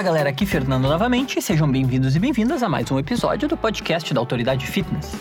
Fala 0.00 0.12
galera, 0.12 0.30
aqui 0.30 0.46
Fernando 0.46 0.88
novamente 0.88 1.42
sejam 1.42 1.70
bem-vindos 1.70 2.16
e 2.16 2.18
bem-vindas 2.18 2.62
a 2.62 2.70
mais 2.70 2.90
um 2.90 2.98
episódio 2.98 3.46
do 3.46 3.54
podcast 3.54 4.14
da 4.14 4.18
Autoridade 4.18 4.66
Fitness. 4.66 5.14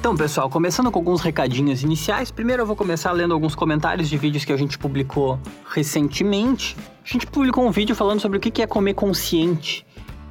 Então, 0.00 0.16
pessoal, 0.16 0.50
começando 0.50 0.90
com 0.90 0.98
alguns 0.98 1.20
recadinhos 1.20 1.84
iniciais. 1.84 2.32
Primeiro 2.32 2.62
eu 2.62 2.66
vou 2.66 2.74
começar 2.74 3.12
lendo 3.12 3.32
alguns 3.32 3.54
comentários 3.54 4.08
de 4.08 4.18
vídeos 4.18 4.44
que 4.44 4.52
a 4.52 4.56
gente 4.56 4.76
publicou 4.76 5.38
recentemente. 5.70 6.76
A 7.04 7.08
gente 7.08 7.24
publicou 7.28 7.64
um 7.64 7.70
vídeo 7.70 7.94
falando 7.94 8.18
sobre 8.18 8.38
o 8.38 8.40
que 8.40 8.60
é 8.60 8.66
comer 8.66 8.94
consciente. 8.94 9.86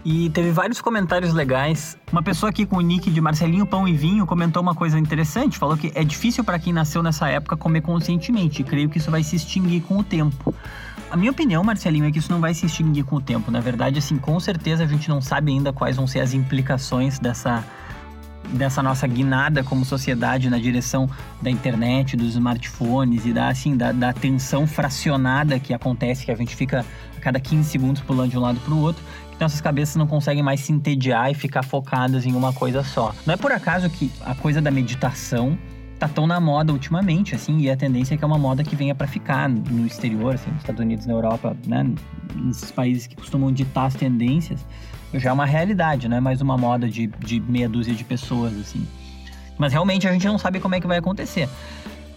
E 0.10 0.30
teve 0.30 0.52
vários 0.52 0.80
comentários 0.80 1.34
legais. 1.34 1.98
Uma 2.14 2.24
pessoa 2.24 2.50
aqui 2.50 2.66
com 2.66 2.78
o 2.78 2.82
nick 2.82 3.12
de 3.12 3.20
Marcelinho 3.20 3.66
Pão 3.66 3.86
e 3.86 3.92
Vinho 3.92 4.26
comentou 4.26 4.64
uma 4.64 4.74
coisa 4.74 4.98
interessante. 4.98 5.58
Falou 5.58 5.76
que 5.76 5.92
é 5.94 6.02
difícil 6.02 6.46
para 6.46 6.58
quem 6.58 6.72
nasceu 6.72 7.04
nessa 7.04 7.28
época 7.28 7.58
comer 7.58 7.82
conscientemente. 7.82 8.62
E 8.62 8.64
creio 8.64 8.88
que 8.88 9.00
isso 9.00 9.12
vai 9.12 9.22
se 9.22 9.36
extinguir 9.36 9.82
com 9.82 9.98
o 9.98 10.04
tempo. 10.06 10.56
A 11.12 11.18
minha 11.18 11.30
opinião, 11.30 11.62
Marcelinho, 11.62 12.06
é 12.06 12.12
que 12.12 12.20
isso 12.20 12.32
não 12.32 12.40
vai 12.40 12.54
se 12.54 12.66
extinguir 12.66 13.04
com 13.04 13.18
o 13.18 13.22
tempo. 13.22 13.52
Na 13.52 13.60
verdade, 13.60 14.00
assim, 14.00 14.18
com 14.18 14.40
certeza 14.40 14.86
a 14.86 14.88
gente 14.88 15.10
não 15.10 15.20
sabe 15.20 15.52
ainda 15.52 15.74
quais 15.74 15.98
vão 15.98 16.08
ser 16.08 16.22
as 16.22 16.34
implicações 16.34 17.20
dessa 17.20 17.62
dessa 18.54 18.82
nossa 18.82 19.06
guinada 19.06 19.64
como 19.64 19.84
sociedade 19.84 20.50
na 20.50 20.58
direção 20.58 21.10
da 21.42 21.50
internet, 21.50 22.16
dos 22.16 22.30
smartphones 22.30 23.26
e 23.26 23.34
da, 23.34 23.50
assim, 23.50 23.76
da, 23.76 23.92
da 23.92 24.10
atenção 24.10 24.66
fracionada 24.66 25.60
que 25.60 25.74
acontece, 25.74 26.26
que 26.26 26.32
a 26.32 26.36
gente 26.36 26.56
fica 26.56 26.86
a 27.18 27.20
cada 27.20 27.40
15 27.40 27.70
segundos 27.70 28.02
pulando 28.02 28.32
de 28.32 28.38
um 28.38 28.42
lado 28.42 28.60
para 28.60 28.74
o 28.74 28.80
outro, 28.80 29.04
que 29.38 29.42
nossas 29.44 29.62
cabeças 29.62 29.96
não 29.96 30.08
conseguem 30.08 30.44
mais 30.44 30.62
se 30.62 30.74
entediar 30.74 31.32
e 31.32 31.34
ficar 31.34 31.64
focadas 31.64 32.26
em 32.26 32.34
uma 32.34 32.52
coisa 32.52 32.84
só. 32.84 33.14
Não 33.26 33.34
é 33.34 33.38
por 33.38 33.52
acaso 33.52 33.90
que 33.90 34.12
a 34.26 34.34
coisa 34.34 34.62
da 34.62 34.72
meditação 34.72 35.58
tá 36.00 36.08
tão 36.08 36.28
na 36.28 36.40
moda 36.40 36.74
ultimamente, 36.74 37.34
assim, 37.34 37.58
e 37.60 37.70
a 37.72 37.78
tendência 37.78 38.14
é 38.14 38.18
que 38.18 38.24
é 38.24 38.28
uma 38.28 38.38
moda 38.38 38.64
que 38.64 38.76
venha 38.76 38.94
para 38.94 39.08
ficar 39.08 39.50
no 39.50 39.86
exterior, 39.86 40.36
assim, 40.36 40.50
nos 40.52 40.60
Estados 40.60 40.82
Unidos, 40.82 41.06
na 41.06 41.14
Europa, 41.14 41.58
né, 41.66 41.90
nesses 42.36 42.70
países 42.70 43.08
que 43.08 43.16
costumam 43.16 43.52
ditar 43.52 43.86
as 43.86 43.96
tendências 43.96 44.64
já 45.14 45.30
é 45.30 45.34
uma 45.34 45.46
realidade, 45.46 46.08
não 46.08 46.18
é 46.18 46.20
mais 46.20 46.42
uma 46.42 46.58
moda 46.58 46.90
de, 46.90 47.08
de 47.08 47.40
meia 47.40 47.70
dúzia 47.70 47.94
de 47.94 48.04
pessoas, 48.04 48.54
assim. 48.60 48.86
Mas 49.58 49.72
realmente 49.72 50.08
a 50.08 50.12
gente 50.12 50.28
não 50.28 50.38
sabe 50.38 50.60
como 50.60 50.76
é 50.76 50.82
que 50.82 50.88
vai 50.88 50.98
acontecer. 50.98 51.50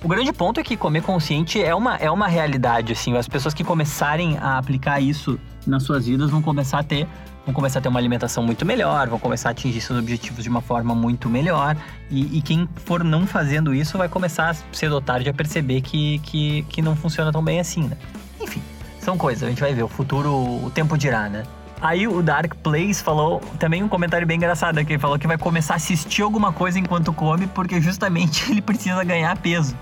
O 0.03 0.09
grande 0.09 0.33
ponto 0.33 0.59
é 0.59 0.63
que 0.63 0.79
comer 0.79 1.03
consciente 1.03 1.63
é 1.63 1.75
uma, 1.75 1.97
é 1.97 2.11
uma 2.11 2.27
realidade, 2.27 2.93
assim. 2.93 3.15
As 3.17 3.29
pessoas 3.29 3.53
que 3.53 3.63
começarem 3.63 4.39
a 4.39 4.57
aplicar 4.57 4.99
isso 4.99 5.39
nas 5.67 5.83
suas 5.83 6.07
vidas 6.07 6.31
vão 6.31 6.41
começar 6.41 6.79
a 6.79 6.83
ter 6.83 7.07
vão 7.45 7.55
começar 7.55 7.79
a 7.79 7.83
ter 7.83 7.89
uma 7.89 7.99
alimentação 7.99 8.43
muito 8.43 8.67
melhor, 8.67 9.09
vão 9.09 9.19
começar 9.19 9.49
a 9.49 9.53
atingir 9.53 9.81
seus 9.81 9.99
objetivos 9.99 10.43
de 10.43 10.49
uma 10.49 10.61
forma 10.61 10.95
muito 10.95 11.29
melhor. 11.29 11.77
E, 12.11 12.39
e 12.39 12.43
quem 12.43 12.69
for 12.77 13.03
não 13.03 13.27
fazendo 13.27 13.75
isso 13.75 13.99
vai 13.99 14.09
começar 14.09 14.57
cedo 14.73 14.95
ou 14.95 15.01
tarde 15.01 15.29
a 15.29 15.35
perceber 15.35 15.81
que, 15.81 16.19
que, 16.21 16.63
que 16.69 16.83
não 16.83 16.97
funciona 16.97 17.33
tão 17.33 17.43
bem 17.43 17.61
assim, 17.61 17.89
né? 17.89 17.97
Enfim, 18.41 18.63
são 19.01 19.19
coisas, 19.19 19.43
a 19.43 19.49
gente 19.49 19.61
vai 19.61 19.75
ver. 19.75 19.83
O 19.83 19.89
futuro, 19.89 20.31
o 20.33 20.71
tempo 20.71 20.97
dirá, 20.97 21.29
né? 21.29 21.43
Aí 21.81 22.07
o 22.07 22.23
Dark 22.23 22.55
Place 22.57 23.03
falou 23.03 23.41
também 23.59 23.83
um 23.83 23.89
comentário 23.89 24.27
bem 24.27 24.37
engraçado 24.37 24.79
aqui. 24.79 24.93
Ele 24.93 24.99
falou 24.99 25.19
que 25.19 25.27
vai 25.27 25.39
começar 25.39 25.75
a 25.75 25.77
assistir 25.77 26.23
alguma 26.23 26.53
coisa 26.53 26.79
enquanto 26.79 27.13
come, 27.13 27.47
porque 27.47 27.81
justamente 27.81 28.49
ele 28.53 28.61
precisa 28.61 29.03
ganhar 29.03 29.37
peso. 29.39 29.75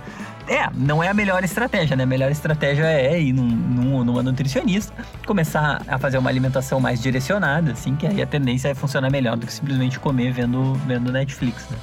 É, 0.46 0.66
não 0.74 1.02
é 1.02 1.08
a 1.08 1.14
melhor 1.14 1.44
estratégia, 1.44 1.94
né? 1.94 2.04
A 2.04 2.06
melhor 2.06 2.30
estratégia 2.30 2.84
é 2.84 3.20
ir 3.20 3.34
num, 3.34 3.44
num, 3.44 4.04
numa 4.04 4.22
nutricionista, 4.22 4.94
começar 5.26 5.82
a 5.86 5.98
fazer 5.98 6.16
uma 6.16 6.30
alimentação 6.30 6.80
mais 6.80 7.02
direcionada, 7.02 7.72
assim, 7.72 7.94
que 7.94 8.06
aí 8.06 8.22
a 8.22 8.26
tendência 8.26 8.69
é 8.69 8.74
funcionar 8.74 9.10
melhor 9.10 9.36
do 9.36 9.44
que 9.44 9.52
simplesmente 9.52 10.00
comer 10.00 10.32
vendo, 10.32 10.72
vendo 10.86 11.12
Netflix, 11.12 11.69
né? 11.69 11.76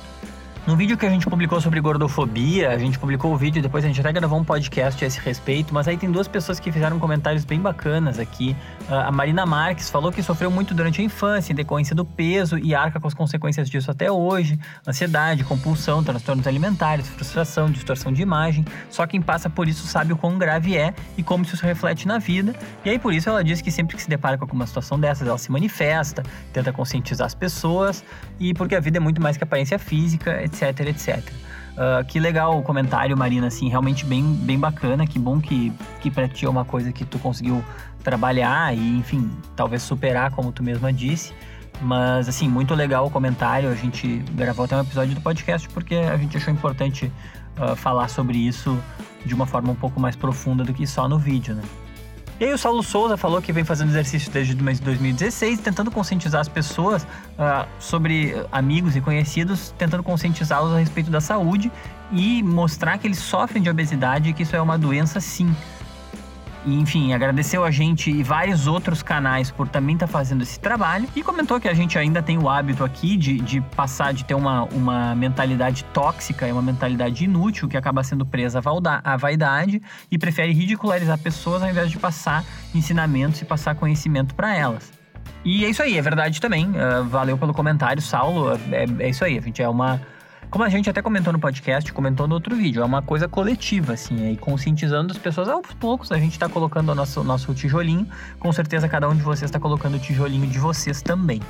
No 0.66 0.75
vídeo 0.75 0.97
que 0.97 1.05
a 1.05 1.09
gente 1.09 1.27
publicou 1.27 1.61
sobre 1.61 1.80
gordofobia, 1.80 2.71
a 2.71 2.77
gente 2.80 2.97
publicou 2.97 3.31
o 3.31 3.38
vídeo, 3.38 3.61
depois 3.61 3.86
a 3.86 3.88
gente 3.88 3.99
até 3.99 4.11
gravou 4.11 4.39
um 4.39 4.43
podcast 4.43 5.03
a 5.03 5.08
esse 5.08 5.19
respeito, 5.19 5.71
mas 5.71 5.88
aí 5.88 5.95
tem 5.95 6.09
duas 6.09 6.27
pessoas 6.27 6.59
que 6.59 6.71
fizeram 6.71 6.97
comentários 6.97 7.45
bem 7.45 7.59
bacanas 7.59 8.17
aqui. 8.17 8.55
Ah, 8.89 9.08
a 9.08 9.11
Marina 9.11 9.45
Marques 9.45 9.89
falou 9.89 10.11
que 10.11 10.21
sofreu 10.21 10.52
muito 10.52 10.73
durante 10.73 11.02
a 11.02 11.04
infância, 11.04 11.52
em 11.52 11.55
decorrência 11.55 11.95
do 11.95 12.05
peso 12.05 12.58
e 12.58 12.76
arca 12.76 12.99
com 12.99 13.08
as 13.08 13.14
consequências 13.14 13.70
disso 13.70 13.89
até 13.89 14.11
hoje. 14.11 14.60
Ansiedade, 14.87 15.43
compulsão, 15.43 16.04
transtornos 16.04 16.45
alimentares, 16.45 17.08
frustração, 17.08 17.70
distorção 17.70 18.11
de 18.11 18.21
imagem. 18.21 18.65
Só 18.89 19.08
quem 19.08 19.21
passa 19.21 19.49
por 19.49 19.67
isso 19.67 19.87
sabe 19.87 20.14
o 20.14 20.17
quão 20.17 20.37
grave 20.37 20.77
é 20.77 20.93
e 21.17 21.23
como 21.23 21.43
isso 21.43 21.58
se 21.58 21.65
reflete 21.65 22.08
na 22.08 22.20
vida. 22.20 22.54
E 22.83 22.89
aí 22.89 22.99
por 22.99 23.14
isso 23.14 23.30
ela 23.30 23.43
diz 23.43 23.61
que 23.61 23.71
sempre 23.71 23.95
que 23.95 24.04
se 24.04 24.10
depara 24.10 24.37
com 24.37 24.43
alguma 24.43 24.67
situação 24.67 24.99
dessas, 24.99 25.27
ela 25.27 25.37
se 25.37 25.52
manifesta, 25.52 26.23
tenta 26.54 26.71
conscientizar 26.73 27.26
as 27.26 27.33
pessoas 27.33 28.04
e 28.39 28.54
porque 28.54 28.76
a 28.76 28.80
vida 28.80 28.98
é 28.98 28.99
muito 28.99 29.21
mais 29.21 29.37
que 29.37 29.43
aparência 29.43 29.80
física, 29.80 30.43
etc 30.43 30.65
etc, 30.65 30.87
etc. 30.87 31.45
Uh, 31.75 32.05
que 32.05 32.19
legal 32.19 32.58
o 32.58 32.63
comentário, 32.63 33.17
Marina, 33.17 33.47
assim, 33.47 33.67
realmente 33.67 34.05
bem, 34.05 34.23
bem 34.23 34.58
bacana. 34.58 35.05
Que 35.05 35.19
bom 35.19 35.39
que, 35.39 35.73
que 35.99 36.09
pra 36.09 36.27
ti 36.27 36.45
é 36.45 36.49
uma 36.49 36.63
coisa 36.63 36.91
que 36.91 37.03
tu 37.03 37.19
conseguiu 37.19 37.63
trabalhar 38.03 38.75
e, 38.75 38.97
enfim, 38.97 39.30
talvez 39.55 39.81
superar, 39.81 40.31
como 40.31 40.52
tu 40.52 40.63
mesma 40.63 40.93
disse. 40.93 41.33
Mas, 41.81 42.30
assim, 42.30 42.47
muito 42.47 42.73
legal 42.73 43.05
o 43.05 43.11
comentário. 43.11 43.69
A 43.69 43.75
gente 43.75 44.23
gravou 44.31 44.65
até 44.65 44.77
um 44.77 44.81
episódio 44.81 45.13
do 45.13 45.21
podcast 45.21 45.67
porque 45.69 45.95
a 45.95 46.15
gente 46.15 46.37
achou 46.37 46.53
importante 46.53 47.11
uh, 47.59 47.75
falar 47.75 48.07
sobre 48.07 48.37
isso 48.37 48.81
de 49.25 49.33
uma 49.33 49.45
forma 49.45 49.71
um 49.71 49.75
pouco 49.75 49.99
mais 49.99 50.15
profunda 50.15 50.63
do 50.63 50.73
que 50.73 50.87
só 50.87 51.09
no 51.09 51.19
vídeo, 51.19 51.55
né? 51.55 51.63
E 52.38 52.44
aí 52.44 52.54
o 52.54 52.58
Saulo 52.58 52.84
Souza 52.84 53.16
falou 53.16 53.42
que 53.42 53.54
vem 53.54 53.64
fazendo 53.64 53.90
exercício 53.90 54.30
desde 54.30 54.54
2016, 54.56 55.62
tentando 55.62 55.90
conscientizar 55.90 56.42
as 56.42 56.50
pessoas 56.50 57.04
uh, 57.04 57.66
sobre 57.80 58.36
amigos 58.52 58.94
e 58.94 59.00
conhecidos, 59.00 59.73
tentando 59.78 60.04
conscientizá-los 60.04 60.73
a 60.73 60.80
respeito 60.80 61.10
da 61.10 61.22
saúde 61.22 61.72
e 62.12 62.44
mostrar 62.44 62.98
que 62.98 63.08
eles 63.08 63.20
sofrem 63.20 63.64
de 63.64 63.70
obesidade 63.70 64.30
e 64.30 64.34
que 64.34 64.44
isso 64.44 64.54
é 64.54 64.62
uma 64.62 64.78
doença 64.78 65.22
sim. 65.22 65.56
E, 66.65 66.73
enfim, 66.73 67.14
agradeceu 67.14 67.64
a 67.64 67.70
gente 67.70 68.09
e 68.09 68.23
vários 68.23 68.65
outros 68.65 69.03
canais 69.03 69.52
por 69.52 69.67
também 69.67 69.95
estar 69.95 70.08
tá 70.08 70.11
fazendo 70.11 70.42
esse 70.42 70.59
trabalho. 70.59 71.08
E 71.15 71.21
comentou 71.21 71.59
que 71.59 71.67
a 71.67 71.73
gente 71.73 71.98
ainda 71.98 72.23
tem 72.23 72.39
o 72.39 72.49
hábito 72.49 72.83
aqui 72.83 73.15
de, 73.15 73.37
de 73.37 73.61
passar, 73.61 74.14
de 74.14 74.26
ter 74.26 74.33
uma, 74.33 74.64
uma 74.65 75.14
mentalidade 75.14 75.83
tóxica 75.86 76.48
e 76.48 76.52
uma 76.52 76.64
mentalidade 76.64 77.23
inútil 77.23 77.70
que 77.70 77.77
acaba 77.77 78.04
sendo 78.04 78.25
presa 78.25 78.61
à 79.04 79.15
vaidade 79.15 79.80
e 80.09 80.17
prefere 80.17 80.54
ridicularizar 80.54 81.20
pessoas 81.20 81.61
ao 81.61 81.70
invés 81.70 81.92
de 81.92 81.99
passar 81.99 82.43
ensinamentos 82.73 83.42
e 83.42 83.45
passar 83.45 83.75
conhecimento 83.75 84.33
para 84.33 84.55
elas. 84.55 84.92
E 85.43 85.64
é 85.64 85.70
isso 85.70 85.83
aí, 85.83 85.95
é 85.95 86.02
verdade 86.02 86.42
também. 86.42 86.70
Uh, 86.70 87.04
valeu 87.04 87.37
pelo 87.37 87.54
comentário, 87.54 88.02
Saulo. 88.02 88.59
É, 88.71 88.86
é 89.05 89.09
isso 89.09 89.23
aí, 89.23 89.37
a 89.37 89.42
gente 89.42 89.61
é 89.61 89.70
uma 89.70 90.02
como 90.50 90.64
a 90.64 90.70
gente 90.70 90.89
até 90.89 91.02
comentou 91.02 91.32
no 91.32 91.39
podcast, 91.39 91.92
comentou 91.92 92.28
no 92.28 92.36
outro 92.36 92.56
vídeo, 92.56 92.82
é 92.82 92.86
uma 92.86 93.02
coisa 93.02 93.28
coletiva, 93.28 93.94
assim, 93.94 94.28
aí 94.28 94.38
conscientizando 94.38 95.11
as 95.11 95.17
pessoas 95.17 95.50
aos 95.50 95.73
poucos, 95.80 96.11
a 96.11 96.17
gente 96.17 96.33
está 96.33 96.48
colocando 96.48 96.92
o 96.92 96.95
nosso, 96.95 97.23
nosso 97.23 97.54
tijolinho, 97.54 98.08
com 98.39 98.52
certeza 98.52 98.88
cada 98.88 99.10
um 99.10 99.16
de 99.16 99.22
vocês 99.22 99.44
está 99.44 99.60
colocando 99.60 99.95
o 99.95 100.00
tijolinho 100.00 100.48
de 100.48 100.60
vocês 100.60 101.02
também. 101.02 101.42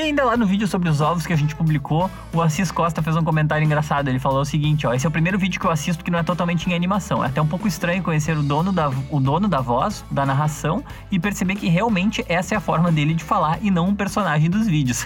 E 0.00 0.02
ainda 0.02 0.24
lá 0.24 0.36
no 0.36 0.46
vídeo 0.46 0.66
sobre 0.68 0.88
os 0.88 1.00
ovos 1.00 1.26
que 1.26 1.32
a 1.32 1.36
gente 1.36 1.54
publicou, 1.54 2.08
o 2.32 2.40
Assis 2.40 2.70
Costa 2.70 3.02
fez 3.02 3.16
um 3.16 3.24
comentário 3.24 3.64
engraçado. 3.64 4.08
Ele 4.08 4.18
falou 4.20 4.40
o 4.40 4.44
seguinte, 4.44 4.86
ó, 4.86 4.94
esse 4.94 5.04
é 5.04 5.08
o 5.08 5.12
primeiro 5.12 5.38
vídeo 5.38 5.60
que 5.60 5.66
eu 5.66 5.70
assisto 5.70 6.04
que 6.04 6.10
não 6.10 6.18
é 6.18 6.22
totalmente 6.22 6.70
em 6.70 6.74
animação. 6.74 7.24
É 7.24 7.26
até 7.26 7.42
um 7.42 7.46
pouco 7.46 7.66
estranho 7.66 8.02
conhecer 8.02 8.34
o 8.34 8.42
dono 8.42 8.72
da, 8.72 8.88
o 8.88 9.20
dono 9.20 9.48
da 9.48 9.60
voz, 9.60 10.04
da 10.10 10.24
narração, 10.24 10.82
e 11.10 11.18
perceber 11.18 11.56
que 11.56 11.68
realmente 11.68 12.24
essa 12.28 12.54
é 12.54 12.56
a 12.56 12.60
forma 12.60 12.90
dele 12.90 13.14
de 13.14 13.24
falar 13.24 13.58
e 13.60 13.70
não 13.70 13.88
um 13.88 13.94
personagem 13.94 14.48
dos 14.48 14.66
vídeos. 14.66 15.04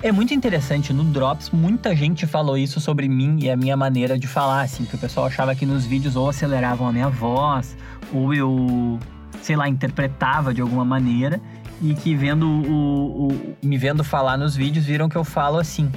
É 0.00 0.12
muito 0.12 0.32
interessante, 0.32 0.92
no 0.92 1.02
Drops 1.02 1.50
muita 1.50 1.94
gente 1.94 2.24
falou 2.24 2.56
isso 2.56 2.80
sobre 2.80 3.08
mim 3.08 3.36
e 3.42 3.50
a 3.50 3.56
minha 3.56 3.76
maneira 3.76 4.16
de 4.16 4.28
falar, 4.28 4.62
assim, 4.62 4.84
que 4.84 4.94
o 4.94 4.98
pessoal 4.98 5.26
achava 5.26 5.56
que 5.56 5.66
nos 5.66 5.84
vídeos 5.84 6.14
ou 6.14 6.28
aceleravam 6.28 6.86
a 6.86 6.92
minha 6.92 7.08
voz, 7.08 7.76
ou 8.14 8.32
eu, 8.32 9.00
sei 9.42 9.56
lá, 9.56 9.68
interpretava 9.68 10.54
de 10.54 10.60
alguma 10.60 10.84
maneira, 10.84 11.40
e 11.82 11.94
que 11.94 12.14
vendo 12.14 12.46
o, 12.46 13.28
o 13.28 13.56
me 13.60 13.76
vendo 13.76 14.04
falar 14.04 14.36
nos 14.36 14.54
vídeos 14.54 14.84
viram 14.84 15.08
que 15.08 15.16
eu 15.16 15.24
falo 15.24 15.58
assim. 15.58 15.90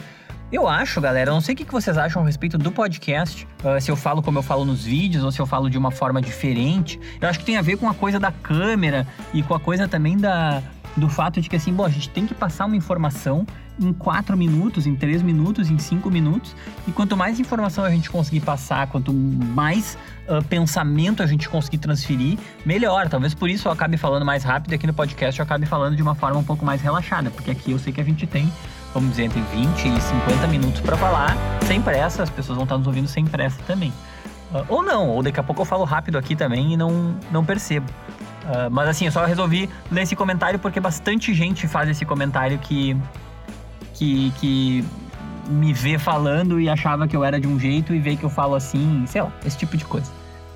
Eu 0.51 0.67
acho, 0.67 0.99
galera, 0.99 1.29
eu 1.29 1.35
não 1.35 1.41
sei 1.41 1.53
o 1.53 1.57
que 1.57 1.71
vocês 1.71 1.95
acham 1.95 2.23
a 2.23 2.25
respeito 2.25 2.57
do 2.57 2.71
podcast, 2.71 3.47
uh, 3.63 3.79
se 3.79 3.91
eu 3.91 3.95
falo 3.95 4.23
como 4.23 4.39
eu 4.39 4.43
falo 4.43 4.65
nos 4.65 4.83
vídeos 4.83 5.23
ou 5.23 5.31
se 5.31 5.39
eu 5.39 5.45
falo 5.45 5.69
de 5.69 5.77
uma 5.77 5.91
forma 5.91 6.19
diferente. 6.19 6.99
Eu 7.21 7.29
acho 7.29 7.37
que 7.37 7.45
tem 7.45 7.55
a 7.55 7.61
ver 7.61 7.77
com 7.77 7.87
a 7.87 7.93
coisa 7.93 8.19
da 8.19 8.31
câmera 8.31 9.07
e 9.31 9.43
com 9.43 9.53
a 9.53 9.59
coisa 9.59 9.87
também 9.87 10.17
da, 10.17 10.61
do 10.95 11.07
fato 11.07 11.41
de 11.41 11.49
que 11.49 11.55
assim, 11.55 11.73
bom, 11.73 11.85
a 11.85 11.89
gente 11.89 12.09
tem 12.09 12.25
que 12.25 12.33
passar 12.33 12.65
uma 12.65 12.75
informação 12.75 13.45
em 13.79 13.93
4 13.93 14.37
minutos, 14.37 14.85
em 14.85 14.95
3 14.95 15.21
minutos, 15.21 15.69
em 15.69 15.77
5 15.77 16.09
minutos. 16.09 16.55
E 16.87 16.91
quanto 16.91 17.15
mais 17.15 17.39
informação 17.39 17.83
a 17.83 17.89
gente 17.89 18.09
conseguir 18.09 18.41
passar, 18.41 18.87
quanto 18.87 19.13
mais 19.13 19.97
uh, 20.27 20.43
pensamento 20.45 21.23
a 21.23 21.25
gente 21.25 21.49
conseguir 21.49 21.77
transferir, 21.77 22.37
melhor. 22.65 23.09
Talvez 23.09 23.33
por 23.33 23.49
isso 23.49 23.67
eu 23.67 23.71
acabe 23.71 23.97
falando 23.97 24.25
mais 24.25 24.43
rápido 24.43 24.73
aqui 24.73 24.85
no 24.85 24.93
podcast 24.93 25.39
eu 25.39 25.43
acabe 25.43 25.65
falando 25.65 25.95
de 25.95 26.01
uma 26.01 26.15
forma 26.15 26.39
um 26.39 26.43
pouco 26.43 26.65
mais 26.65 26.81
relaxada, 26.81 27.29
porque 27.31 27.51
aqui 27.51 27.71
eu 27.71 27.79
sei 27.79 27.91
que 27.93 28.01
a 28.01 28.03
gente 28.03 28.27
tem, 28.27 28.51
vamos 28.93 29.11
dizer, 29.11 29.23
entre 29.23 29.41
20 29.41 29.87
e 29.87 30.01
50 30.01 30.47
minutos 30.47 30.81
para 30.81 30.97
falar, 30.97 31.35
sem 31.65 31.81
pressa, 31.81 32.23
as 32.23 32.29
pessoas 32.29 32.57
vão 32.57 32.63
estar 32.63 32.77
nos 32.77 32.87
ouvindo 32.87 33.07
sem 33.07 33.25
pressa 33.25 33.57
também. 33.65 33.91
Uh, 34.53 34.65
ou 34.67 34.83
não, 34.83 35.09
ou 35.09 35.23
daqui 35.23 35.39
a 35.39 35.43
pouco 35.43 35.61
eu 35.61 35.65
falo 35.65 35.85
rápido 35.85 36.17
aqui 36.17 36.35
também 36.35 36.73
e 36.73 36.77
não, 36.77 37.15
não 37.31 37.43
percebo. 37.43 37.87
Uh, 38.43 38.71
mas 38.71 38.89
assim, 38.89 39.05
eu 39.05 39.11
só 39.11 39.25
resolvi 39.25 39.69
ler 39.91 40.01
esse 40.01 40.15
comentário 40.15 40.57
porque 40.57 40.79
bastante 40.79 41.33
gente 41.33 41.67
faz 41.67 41.87
esse 41.89 42.05
comentário 42.05 42.57
que 42.57 42.97
que, 43.93 44.31
que 44.39 44.83
me 45.47 45.71
vê 45.73 45.99
falando 45.99 46.59
e 46.59 46.67
achava 46.67 47.07
que 47.07 47.15
eu 47.15 47.23
era 47.23 47.39
de 47.39 47.47
um 47.47 47.59
jeito 47.59 47.93
e 47.93 47.99
vê 47.99 48.15
que 48.15 48.23
eu 48.23 48.29
falo 48.31 48.55
assim, 48.55 49.05
sei 49.05 49.21
lá, 49.21 49.31
esse 49.45 49.57
tipo 49.57 49.77
de 49.77 49.85
coisa. 49.85 50.11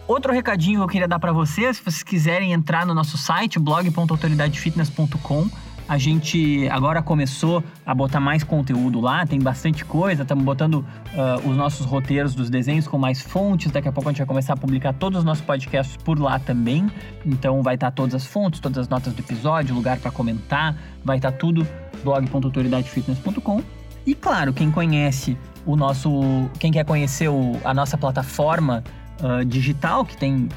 Outro 0.08 0.34
recadinho 0.34 0.80
que 0.80 0.84
eu 0.84 0.88
queria 0.88 1.08
dar 1.08 1.20
para 1.20 1.32
vocês, 1.32 1.78
se 1.78 1.84
vocês 1.84 2.02
quiserem 2.02 2.54
entrar 2.54 2.86
no 2.86 2.94
nosso 2.94 3.18
site 3.18 3.60
blog.autoridadefitness.com, 3.60 5.48
a 5.88 5.98
gente 5.98 6.68
agora 6.70 7.02
começou 7.02 7.64
a 7.86 7.94
botar 7.94 8.20
mais 8.20 8.44
conteúdo 8.44 9.00
lá, 9.00 9.26
tem 9.26 9.40
bastante 9.40 9.86
coisa, 9.86 10.24
estamos 10.24 10.44
botando 10.44 10.76
uh, 10.76 11.50
os 11.50 11.56
nossos 11.56 11.86
roteiros 11.86 12.34
dos 12.34 12.50
desenhos 12.50 12.88
com 12.88 12.98
mais 12.98 13.22
fontes. 13.22 13.72
Daqui 13.72 13.88
a 13.88 13.92
pouco 13.92 14.10
a 14.10 14.12
gente 14.12 14.20
vai 14.20 14.28
começar 14.28 14.54
a 14.54 14.58
publicar 14.58 14.94
todos 14.94 15.20
os 15.20 15.26
nossos 15.26 15.44
podcasts 15.44 15.96
por 15.98 16.20
lá 16.20 16.40
também. 16.40 16.90
Então 17.26 17.62
vai 17.62 17.76
estar 17.76 17.92
todas 17.92 18.16
as 18.16 18.26
fontes, 18.26 18.60
todas 18.60 18.80
as 18.80 18.90
notas 18.90 19.14
do 19.14 19.20
episódio, 19.20 19.76
lugar 19.76 20.00
para 20.00 20.12
comentar, 20.12 20.76
vai 21.04 21.18
estar 21.18 21.32
tudo 21.32 21.68
blog.autoridadefitness.com. 22.04 23.62
E 24.06 24.16
claro, 24.16 24.54
quem 24.54 24.72
conhece 24.72 25.38
o 25.66 25.76
nosso, 25.76 26.50
quem 26.60 26.72
quer 26.72 26.86
conhecer 26.86 27.28
o, 27.28 27.60
a 27.64 27.74
nossa 27.74 27.98
plataforma 27.98 28.84
uh, 29.22 29.46
digital 29.46 30.06
que 30.06 30.18
tem 30.18 30.50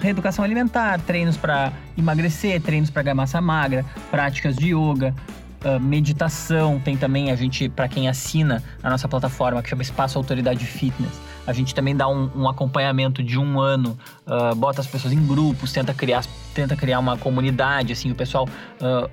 reeducação 0.00 0.44
alimentar, 0.44 1.00
treinos 1.00 1.36
para 1.36 1.72
emagrecer, 1.96 2.60
treinos 2.60 2.90
para 2.90 3.02
ganhar 3.02 3.14
massa 3.14 3.40
magra, 3.40 3.84
práticas 4.10 4.56
de 4.56 4.74
yoga, 4.74 5.14
Uh, 5.62 5.78
meditação, 5.78 6.80
tem 6.80 6.96
também 6.96 7.30
a 7.30 7.36
gente, 7.36 7.68
para 7.68 7.86
quem 7.86 8.08
assina 8.08 8.64
a 8.82 8.88
nossa 8.88 9.06
plataforma, 9.06 9.62
que 9.62 9.68
chama 9.68 9.82
Espaço 9.82 10.16
Autoridade 10.16 10.64
Fitness, 10.64 11.12
a 11.46 11.52
gente 11.52 11.74
também 11.74 11.94
dá 11.94 12.08
um, 12.08 12.30
um 12.34 12.48
acompanhamento 12.48 13.22
de 13.22 13.38
um 13.38 13.60
ano, 13.60 13.98
uh, 14.26 14.54
bota 14.54 14.80
as 14.80 14.86
pessoas 14.86 15.12
em 15.12 15.26
grupos, 15.26 15.72
tenta 15.72 15.92
criar, 15.92 16.24
tenta 16.54 16.76
criar 16.76 16.98
uma 16.98 17.16
comunidade, 17.16 17.92
assim, 17.92 18.10
o 18.10 18.14
pessoal 18.14 18.48
uh, 18.80 19.10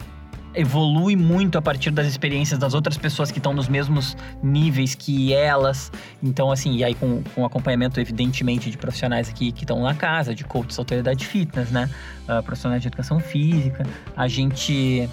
evolui 0.58 1.16
muito 1.16 1.58
a 1.58 1.62
partir 1.62 1.92
das 1.92 2.08
experiências 2.08 2.60
das 2.60 2.74
outras 2.74 2.98
pessoas 2.98 3.30
que 3.32 3.38
estão 3.38 3.54
nos 3.54 3.70
mesmos 3.70 4.18
níveis 4.42 4.96
que 4.96 5.32
elas. 5.32 5.92
Então, 6.22 6.52
assim, 6.52 6.76
e 6.76 6.84
aí 6.84 6.96
com, 6.96 7.22
com 7.36 7.46
acompanhamento, 7.46 8.00
evidentemente, 8.00 8.72
de 8.72 8.78
profissionais 8.78 9.30
aqui 9.30 9.52
que 9.52 9.64
estão 9.64 9.84
na 9.84 9.94
casa, 9.94 10.34
de 10.34 10.44
coaches, 10.44 10.80
autoridade 10.80 11.26
fitness, 11.26 11.70
né? 11.70 11.90
Uh, 12.28 12.42
profissionais 12.42 12.82
de 12.82 12.88
educação 12.88 13.20
física. 13.20 13.86
A 14.16 14.28
gente 14.28 15.08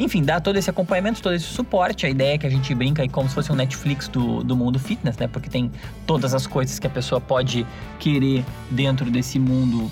enfim, 0.00 0.22
dá 0.22 0.40
todo 0.40 0.56
esse 0.56 0.70
acompanhamento, 0.70 1.20
todo 1.20 1.34
esse 1.34 1.46
suporte. 1.46 2.06
A 2.06 2.08
ideia 2.08 2.34
é 2.34 2.38
que 2.38 2.46
a 2.46 2.50
gente 2.50 2.72
brinca 2.74 3.02
aí 3.02 3.08
como 3.08 3.28
se 3.28 3.34
fosse 3.34 3.50
um 3.50 3.56
Netflix 3.56 4.06
do, 4.06 4.44
do 4.44 4.56
mundo 4.56 4.78
fitness, 4.78 5.16
né? 5.16 5.26
Porque 5.26 5.50
tem 5.50 5.72
todas 6.06 6.34
as 6.34 6.46
coisas 6.46 6.78
que 6.78 6.86
a 6.86 6.90
pessoa 6.90 7.20
pode 7.20 7.66
querer 7.98 8.44
dentro 8.70 9.10
desse 9.10 9.38
mundo 9.40 9.90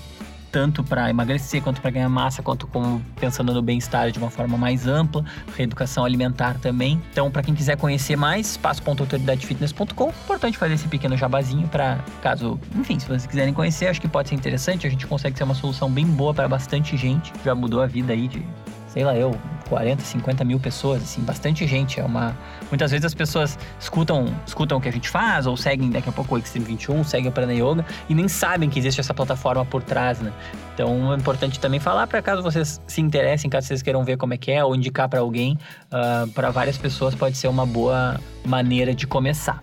tanto 0.57 0.83
para 0.83 1.11
emagrecer, 1.11 1.61
quanto 1.61 1.83
para 1.83 1.91
ganhar 1.91 2.09
massa, 2.09 2.43
quanto 2.43 2.67
como 2.67 3.03
pensando 3.21 3.53
no 3.53 3.61
bem-estar 3.61 4.11
de 4.11 4.19
uma 4.19 4.31
forma 4.31 4.57
mais 4.57 4.87
ampla, 4.87 5.23
reeducação 5.55 6.03
alimentar 6.03 6.55
também. 6.55 6.99
Então, 7.13 7.31
para 7.31 7.43
quem 7.43 7.55
quiser 7.55 7.77
conhecer 7.77 8.17
mais, 8.17 8.53
espaço.autoridadefitness.com. 8.53 10.09
Importante 10.09 10.57
fazer 10.57 10.73
esse 10.73 10.89
pequeno 10.89 11.15
jabazinho 11.15 11.69
para 11.69 11.99
caso, 12.23 12.59
enfim, 12.75 12.99
se 12.99 13.07
vocês 13.07 13.27
quiserem 13.27 13.53
conhecer, 13.53 13.89
acho 13.89 14.01
que 14.01 14.09
pode 14.09 14.31
ser 14.31 14.35
interessante. 14.35 14.87
A 14.87 14.91
gente 14.91 15.07
consegue 15.07 15.37
ser 15.37 15.45
uma 15.45 15.55
solução 15.55 15.91
bem 15.91 16.07
boa 16.07 16.33
para 16.33 16.49
bastante 16.49 16.97
gente. 16.97 17.35
Já 17.45 17.55
mudou 17.55 17.83
a 17.83 17.87
vida 17.87 18.15
aí 18.15 18.27
de 18.27 18.43
sei 18.89 19.05
lá 19.05 19.15
eu, 19.15 19.39
40, 19.69 20.03
50 20.03 20.45
mil 20.45 20.59
pessoas, 20.59 21.03
assim, 21.03 21.21
bastante 21.23 21.67
gente. 21.67 22.01
É 22.01 22.05
uma. 22.05 22.37
Muitas 22.71 22.91
vezes 22.91 23.05
as 23.05 23.15
pessoas 23.15 23.59
escutam, 23.79 24.35
escutam 24.47 24.79
o 24.79 24.81
que 24.81 24.89
a 24.89 24.93
gente 24.93 25.09
faz, 25.09 25.47
ou 25.47 25.57
seguem 25.57 25.91
daqui 25.91 26.09
a 26.09 26.13
pouco 26.13 26.35
o 26.35 26.39
Extreme 26.39 26.67
21, 26.67 27.05
seguem 27.05 27.29
o 27.29 27.33
Prana 27.33 27.53
Yoga, 27.53 27.85
e 28.09 28.15
nem 28.15 28.29
sabem 28.29 28.69
que 28.69 28.79
existe 28.79 29.01
essa 29.01 29.15
plataforma 29.15 29.65
por 29.65 29.83
trás, 29.83 30.21
né? 30.21 30.33
Então 30.75 31.13
é 31.13 31.17
importante 31.17 31.59
também 31.59 31.81
falar 31.81 32.07
para 32.07 32.21
caso 32.21 32.43
vocês 32.43 32.81
se 32.87 33.01
interessem, 33.01 33.49
caso 33.49 33.67
vocês 33.67 33.83
queiram 33.83 34.05
ver 34.05 34.17
como 34.17 34.35
é 34.35 34.37
que 34.37 34.51
é, 34.51 34.65
ou 34.65 34.75
indicar 34.75 35.09
para 35.09 35.21
alguém, 35.21 35.55
uh, 35.55 35.57
ah, 35.93 36.29
para 36.35 36.51
várias 36.51 36.77
pessoas 36.77 37.15
pode 37.15 37.37
ser 37.37 37.49
uma 37.49 37.65
boa 37.65 38.21
maneira 38.45 38.95
de 38.95 39.07
começar. 39.07 39.63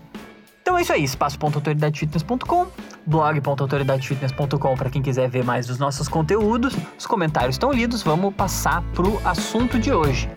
Então 0.62 0.78
é 0.78 0.82
isso 0.82 0.92
aí, 0.92 1.04
espaço.autoridadefitness.com, 1.04 2.66
blog.autoridadefitness.com 3.06 4.74
para 4.76 4.90
quem 4.90 5.02
quiser 5.02 5.28
ver 5.28 5.44
mais 5.44 5.66
dos 5.66 5.78
nossos 5.78 6.08
conteúdos. 6.08 6.74
Os 6.98 7.06
comentários 7.06 7.54
estão 7.54 7.72
lidos, 7.72 8.02
vamos 8.02 8.34
passar 8.34 8.82
pro 8.94 9.20
assunto 9.26 9.78
de 9.78 9.92
hoje. 9.92 10.28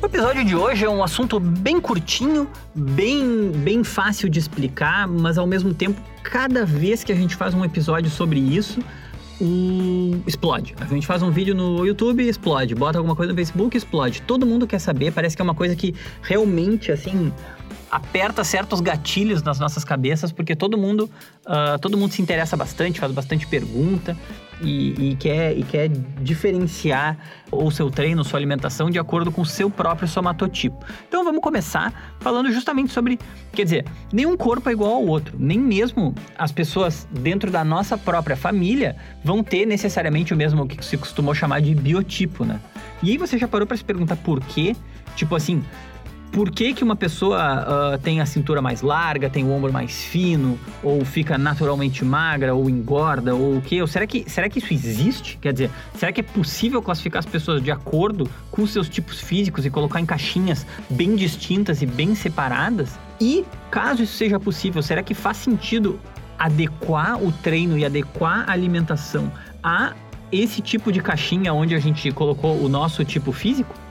O 0.00 0.06
episódio 0.06 0.44
de 0.44 0.54
hoje 0.54 0.84
é 0.84 0.90
um 0.90 1.02
assunto 1.02 1.40
bem 1.40 1.80
curtinho, 1.80 2.48
bem, 2.74 3.50
bem 3.50 3.82
fácil 3.82 4.28
de 4.28 4.38
explicar, 4.38 5.08
mas 5.08 5.38
ao 5.38 5.46
mesmo 5.46 5.72
tempo, 5.72 6.00
cada 6.22 6.66
vez 6.66 7.02
que 7.02 7.12
a 7.12 7.14
gente 7.14 7.34
faz 7.34 7.54
um 7.54 7.64
episódio 7.64 8.10
sobre 8.10 8.38
isso, 8.38 8.80
um 9.42 10.22
explode. 10.26 10.74
A 10.80 10.84
gente 10.84 11.06
faz 11.06 11.22
um 11.22 11.30
vídeo 11.30 11.54
no 11.54 11.84
YouTube, 11.84 12.26
explode. 12.26 12.74
Bota 12.74 12.98
alguma 12.98 13.16
coisa 13.16 13.32
no 13.32 13.36
Facebook, 13.36 13.76
explode. 13.76 14.22
Todo 14.22 14.46
mundo 14.46 14.66
quer 14.66 14.78
saber, 14.78 15.12
parece 15.12 15.34
que 15.34 15.42
é 15.42 15.44
uma 15.44 15.54
coisa 15.54 15.74
que 15.74 15.94
realmente, 16.22 16.92
assim, 16.92 17.32
aperta 17.90 18.44
certos 18.44 18.80
gatilhos 18.80 19.42
nas 19.42 19.58
nossas 19.58 19.84
cabeças, 19.84 20.30
porque 20.30 20.54
todo 20.54 20.78
mundo, 20.78 21.10
uh, 21.46 21.78
todo 21.80 21.98
mundo 21.98 22.12
se 22.12 22.22
interessa 22.22 22.56
bastante, 22.56 23.00
faz 23.00 23.12
bastante 23.12 23.46
pergunta 23.46 24.16
e, 24.62 25.10
e, 25.10 25.16
quer, 25.16 25.56
e 25.56 25.62
quer 25.62 25.88
diferenciar 25.88 27.16
o 27.50 27.70
seu 27.70 27.90
treino, 27.90 28.24
sua 28.24 28.38
alimentação 28.38 28.90
de 28.90 28.98
acordo 28.98 29.30
com 29.30 29.42
o 29.42 29.46
seu 29.46 29.68
próprio 29.68 30.08
somatotipo. 30.08 30.84
Então 31.06 31.24
vamos 31.24 31.40
começar 31.40 32.14
falando 32.20 32.50
justamente 32.50 32.92
sobre, 32.92 33.18
quer 33.52 33.64
dizer, 33.64 33.84
nenhum 34.12 34.36
corpo 34.36 34.68
é 34.68 34.72
igual 34.72 34.92
ao 34.92 35.06
outro, 35.06 35.36
nem 35.38 35.58
mesmo 35.58 36.14
as 36.38 36.52
pessoas 36.52 37.06
dentro 37.10 37.50
da 37.50 37.64
nossa 37.64 37.98
própria 37.98 38.36
família 38.36 38.96
vão 39.22 39.42
ter 39.42 39.66
necessariamente 39.66 40.32
o 40.32 40.36
mesmo 40.36 40.66
que 40.66 40.82
se 40.84 40.96
costumou 40.96 41.34
chamar 41.34 41.60
de 41.60 41.74
biotipo, 41.74 42.44
né? 42.44 42.60
E 43.02 43.10
aí 43.10 43.18
você 43.18 43.36
já 43.36 43.48
parou 43.48 43.66
para 43.66 43.76
se 43.76 43.84
perguntar 43.84 44.16
por 44.16 44.40
quê? 44.40 44.74
Tipo 45.16 45.34
assim, 45.34 45.62
por 46.32 46.50
que, 46.50 46.72
que 46.72 46.82
uma 46.82 46.96
pessoa 46.96 47.94
uh, 47.94 47.98
tem 47.98 48.22
a 48.22 48.26
cintura 48.26 48.62
mais 48.62 48.80
larga, 48.80 49.28
tem 49.28 49.44
o 49.44 49.52
ombro 49.52 49.70
mais 49.70 50.02
fino, 50.02 50.58
ou 50.82 51.04
fica 51.04 51.36
naturalmente 51.36 52.02
magra, 52.06 52.54
ou 52.54 52.70
engorda, 52.70 53.34
ou 53.34 53.58
o 53.58 53.60
quê? 53.60 53.82
Ou 53.82 53.86
será 53.86 54.06
que, 54.06 54.24
será 54.28 54.48
que 54.48 54.58
isso 54.58 54.72
existe? 54.72 55.38
Quer 55.42 55.52
dizer, 55.52 55.70
será 55.94 56.10
que 56.10 56.20
é 56.20 56.24
possível 56.24 56.80
classificar 56.80 57.18
as 57.18 57.26
pessoas 57.26 57.62
de 57.62 57.70
acordo 57.70 58.28
com 58.50 58.66
seus 58.66 58.88
tipos 58.88 59.20
físicos 59.20 59.66
e 59.66 59.70
colocar 59.70 60.00
em 60.00 60.06
caixinhas 60.06 60.66
bem 60.88 61.14
distintas 61.14 61.82
e 61.82 61.86
bem 61.86 62.14
separadas? 62.14 62.98
E, 63.20 63.44
caso 63.70 64.02
isso 64.02 64.16
seja 64.16 64.40
possível, 64.40 64.82
será 64.82 65.02
que 65.02 65.12
faz 65.12 65.36
sentido 65.36 66.00
adequar 66.38 67.22
o 67.22 67.30
treino 67.30 67.76
e 67.76 67.84
adequar 67.84 68.48
a 68.48 68.52
alimentação 68.52 69.30
a 69.62 69.92
esse 70.32 70.62
tipo 70.62 70.90
de 70.90 71.02
caixinha 71.02 71.52
onde 71.52 71.74
a 71.74 71.78
gente 71.78 72.10
colocou 72.10 72.58
o 72.58 72.70
nosso 72.70 73.04
tipo 73.04 73.32
físico? 73.32 73.81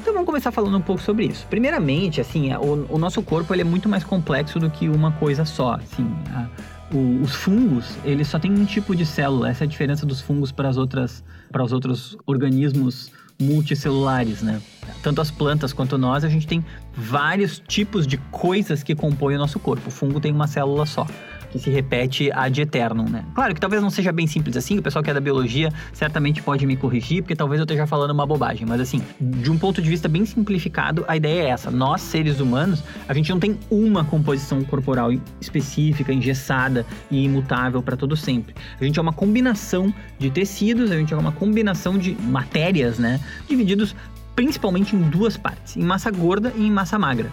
Então 0.00 0.14
vamos 0.14 0.24
começar 0.24 0.50
falando 0.50 0.78
um 0.78 0.80
pouco 0.80 1.02
sobre 1.02 1.26
isso. 1.26 1.46
Primeiramente, 1.48 2.22
assim, 2.22 2.50
o, 2.54 2.86
o 2.88 2.98
nosso 2.98 3.22
corpo 3.22 3.52
ele 3.54 3.60
é 3.60 3.64
muito 3.64 3.86
mais 3.86 4.02
complexo 4.02 4.58
do 4.58 4.70
que 4.70 4.88
uma 4.88 5.12
coisa 5.12 5.44
só. 5.44 5.74
Assim, 5.74 6.10
a, 6.34 6.48
o, 6.90 7.20
os 7.20 7.34
fungos, 7.34 7.98
eles 8.02 8.26
só 8.26 8.38
têm 8.38 8.50
um 8.50 8.64
tipo 8.64 8.96
de 8.96 9.04
célula. 9.04 9.50
Essa 9.50 9.64
é 9.64 9.66
a 9.66 9.68
diferença 9.68 10.06
dos 10.06 10.22
fungos 10.22 10.50
para 10.50 10.70
as 10.70 10.78
outras, 10.78 11.22
para 11.52 11.62
os 11.62 11.70
outros 11.70 12.16
organismos 12.26 13.12
multicelulares, 13.38 14.40
né? 14.40 14.62
Tanto 15.02 15.20
as 15.20 15.30
plantas 15.30 15.70
quanto 15.70 15.98
nós, 15.98 16.24
a 16.24 16.30
gente 16.30 16.46
tem 16.46 16.64
vários 16.94 17.58
tipos 17.58 18.06
de 18.06 18.16
coisas 18.30 18.82
que 18.82 18.94
compõem 18.94 19.36
o 19.36 19.38
nosso 19.38 19.58
corpo. 19.58 19.88
O 19.88 19.90
fungo 19.90 20.18
tem 20.18 20.32
uma 20.32 20.46
célula 20.46 20.86
só 20.86 21.06
que 21.50 21.58
se 21.58 21.70
repete 21.70 22.30
ad 22.32 22.60
eternum, 22.60 23.08
né? 23.08 23.24
Claro 23.34 23.54
que 23.54 23.60
talvez 23.60 23.82
não 23.82 23.90
seja 23.90 24.12
bem 24.12 24.26
simples 24.26 24.56
assim, 24.56 24.78
o 24.78 24.82
pessoal 24.82 25.02
que 25.02 25.10
é 25.10 25.14
da 25.14 25.20
biologia 25.20 25.72
certamente 25.92 26.42
pode 26.42 26.66
me 26.66 26.76
corrigir, 26.76 27.22
porque 27.22 27.36
talvez 27.36 27.58
eu 27.58 27.64
esteja 27.64 27.86
falando 27.86 28.12
uma 28.12 28.26
bobagem, 28.26 28.66
mas 28.66 28.80
assim, 28.80 29.02
de 29.20 29.50
um 29.50 29.58
ponto 29.58 29.82
de 29.82 29.88
vista 29.88 30.08
bem 30.08 30.24
simplificado, 30.24 31.04
a 31.08 31.16
ideia 31.16 31.42
é 31.42 31.48
essa. 31.50 31.70
Nós, 31.70 32.00
seres 32.00 32.40
humanos, 32.40 32.82
a 33.08 33.14
gente 33.14 33.30
não 33.30 33.40
tem 33.40 33.58
uma 33.70 34.04
composição 34.04 34.62
corporal 34.64 35.10
específica, 35.40 36.12
engessada 36.12 36.86
e 37.10 37.24
imutável 37.24 37.82
para 37.82 37.96
todo 37.96 38.16
sempre. 38.16 38.54
A 38.80 38.84
gente 38.84 38.98
é 38.98 39.02
uma 39.02 39.12
combinação 39.12 39.92
de 40.18 40.30
tecidos, 40.30 40.90
a 40.90 40.96
gente 40.96 41.12
é 41.12 41.16
uma 41.16 41.32
combinação 41.32 41.98
de 41.98 42.14
matérias, 42.22 42.98
né? 42.98 43.20
Divididos 43.48 43.94
principalmente 44.34 44.96
em 44.96 45.02
duas 45.10 45.36
partes, 45.36 45.76
em 45.76 45.82
massa 45.82 46.10
gorda 46.10 46.52
e 46.56 46.66
em 46.66 46.70
massa 46.70 46.98
magra. 46.98 47.30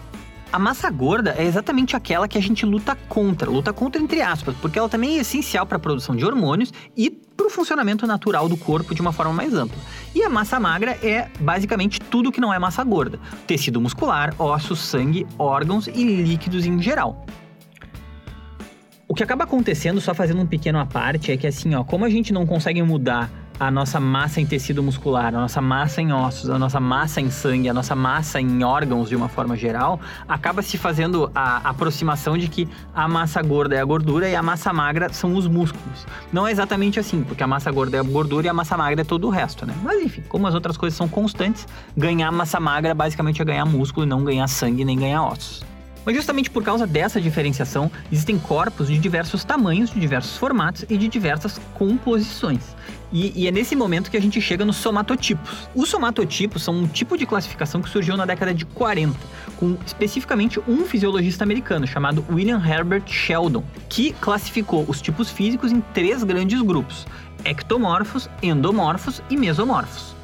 A 0.50 0.58
massa 0.58 0.90
gorda 0.90 1.34
é 1.36 1.44
exatamente 1.44 1.94
aquela 1.94 2.26
que 2.26 2.38
a 2.38 2.40
gente 2.40 2.64
luta 2.64 2.96
contra, 3.08 3.50
luta 3.50 3.70
contra 3.70 4.00
entre 4.00 4.22
aspas, 4.22 4.56
porque 4.56 4.78
ela 4.78 4.88
também 4.88 5.18
é 5.18 5.20
essencial 5.20 5.66
para 5.66 5.76
a 5.76 5.80
produção 5.80 6.16
de 6.16 6.24
hormônios 6.24 6.72
e 6.96 7.10
para 7.10 7.46
o 7.46 7.50
funcionamento 7.50 8.06
natural 8.06 8.48
do 8.48 8.56
corpo 8.56 8.94
de 8.94 9.02
uma 9.02 9.12
forma 9.12 9.32
mais 9.32 9.52
ampla. 9.52 9.76
E 10.14 10.22
a 10.22 10.30
massa 10.30 10.58
magra 10.58 10.92
é 11.02 11.28
basicamente 11.38 12.00
tudo 12.00 12.32
que 12.32 12.40
não 12.40 12.52
é 12.52 12.58
massa 12.58 12.82
gorda: 12.82 13.20
tecido 13.46 13.78
muscular, 13.78 14.34
ossos, 14.38 14.78
sangue, 14.78 15.26
órgãos 15.38 15.86
e 15.86 16.02
líquidos 16.22 16.64
em 16.64 16.80
geral. 16.80 17.26
O 19.06 19.14
que 19.14 19.22
acaba 19.22 19.44
acontecendo, 19.44 20.00
só 20.00 20.14
fazendo 20.14 20.40
um 20.40 20.46
pequeno 20.46 20.78
à 20.78 20.86
parte, 20.86 21.30
é 21.30 21.36
que 21.36 21.46
assim, 21.46 21.74
ó, 21.74 21.84
como 21.84 22.06
a 22.06 22.10
gente 22.10 22.32
não 22.32 22.46
consegue 22.46 22.82
mudar 22.82 23.30
a 23.58 23.70
nossa 23.70 23.98
massa 23.98 24.40
em 24.40 24.46
tecido 24.46 24.82
muscular, 24.82 25.28
a 25.28 25.40
nossa 25.40 25.60
massa 25.60 26.00
em 26.00 26.12
ossos, 26.12 26.48
a 26.48 26.58
nossa 26.58 26.78
massa 26.78 27.20
em 27.20 27.30
sangue, 27.30 27.68
a 27.68 27.74
nossa 27.74 27.94
massa 27.94 28.40
em 28.40 28.62
órgãos 28.62 29.08
de 29.08 29.16
uma 29.16 29.28
forma 29.28 29.56
geral, 29.56 30.00
acaba 30.28 30.62
se 30.62 30.78
fazendo 30.78 31.30
a 31.34 31.68
aproximação 31.68 32.38
de 32.38 32.48
que 32.48 32.68
a 32.94 33.08
massa 33.08 33.42
gorda 33.42 33.74
é 33.74 33.80
a 33.80 33.84
gordura 33.84 34.28
e 34.28 34.36
a 34.36 34.42
massa 34.42 34.72
magra 34.72 35.12
são 35.12 35.34
os 35.34 35.46
músculos. 35.46 36.06
Não 36.32 36.46
é 36.46 36.52
exatamente 36.52 37.00
assim, 37.00 37.22
porque 37.22 37.42
a 37.42 37.46
massa 37.46 37.70
gorda 37.70 37.96
é 37.96 38.00
a 38.00 38.02
gordura 38.02 38.46
e 38.46 38.50
a 38.50 38.54
massa 38.54 38.76
magra 38.76 39.00
é 39.00 39.04
todo 39.04 39.26
o 39.26 39.30
resto, 39.30 39.66
né? 39.66 39.74
Mas 39.82 40.00
enfim, 40.02 40.22
como 40.28 40.46
as 40.46 40.54
outras 40.54 40.76
coisas 40.76 40.96
são 40.96 41.08
constantes, 41.08 41.66
ganhar 41.96 42.30
massa 42.30 42.60
magra 42.60 42.94
basicamente 42.94 43.42
é 43.42 43.44
ganhar 43.44 43.64
músculo 43.64 44.06
e 44.06 44.08
não 44.08 44.22
ganhar 44.22 44.46
sangue 44.46 44.84
nem 44.84 44.98
ganhar 44.98 45.24
ossos. 45.24 45.64
Mas 46.08 46.16
justamente 46.16 46.48
por 46.48 46.62
causa 46.62 46.86
dessa 46.86 47.20
diferenciação, 47.20 47.90
existem 48.10 48.38
corpos 48.38 48.88
de 48.88 48.96
diversos 48.96 49.44
tamanhos, 49.44 49.90
de 49.90 50.00
diversos 50.00 50.38
formatos 50.38 50.86
e 50.88 50.96
de 50.96 51.06
diversas 51.06 51.60
composições. 51.74 52.74
E, 53.12 53.32
e, 53.34 53.48
é 53.48 53.50
nesse 53.50 53.74
momento 53.74 54.10
que 54.10 54.16
a 54.16 54.20
gente 54.20 54.40
chega 54.40 54.64
nos 54.64 54.76
somatotipos. 54.76 55.68
Os 55.74 55.88
somatotipos 55.88 56.62
são 56.62 56.74
um 56.74 56.86
tipo 56.86 57.16
de 57.16 57.24
classificação 57.24 57.80
que 57.80 57.88
surgiu 57.88 58.16
na 58.16 58.26
década 58.26 58.52
de 58.52 58.66
40, 58.66 59.18
com 59.56 59.76
especificamente 59.86 60.60
um 60.68 60.84
fisiologista 60.84 61.42
americano 61.42 61.86
chamado 61.86 62.24
William 62.30 62.62
Herbert 62.62 63.04
Sheldon, 63.06 63.64
que 63.88 64.12
classificou 64.12 64.84
os 64.86 65.00
tipos 65.00 65.30
físicos 65.30 65.72
em 65.72 65.80
três 65.80 66.22
grandes 66.22 66.60
grupos: 66.60 67.06
ectomorfos, 67.44 68.28
endomorfos 68.42 69.22
e 69.30 69.36
mesomorfos. 69.36 70.14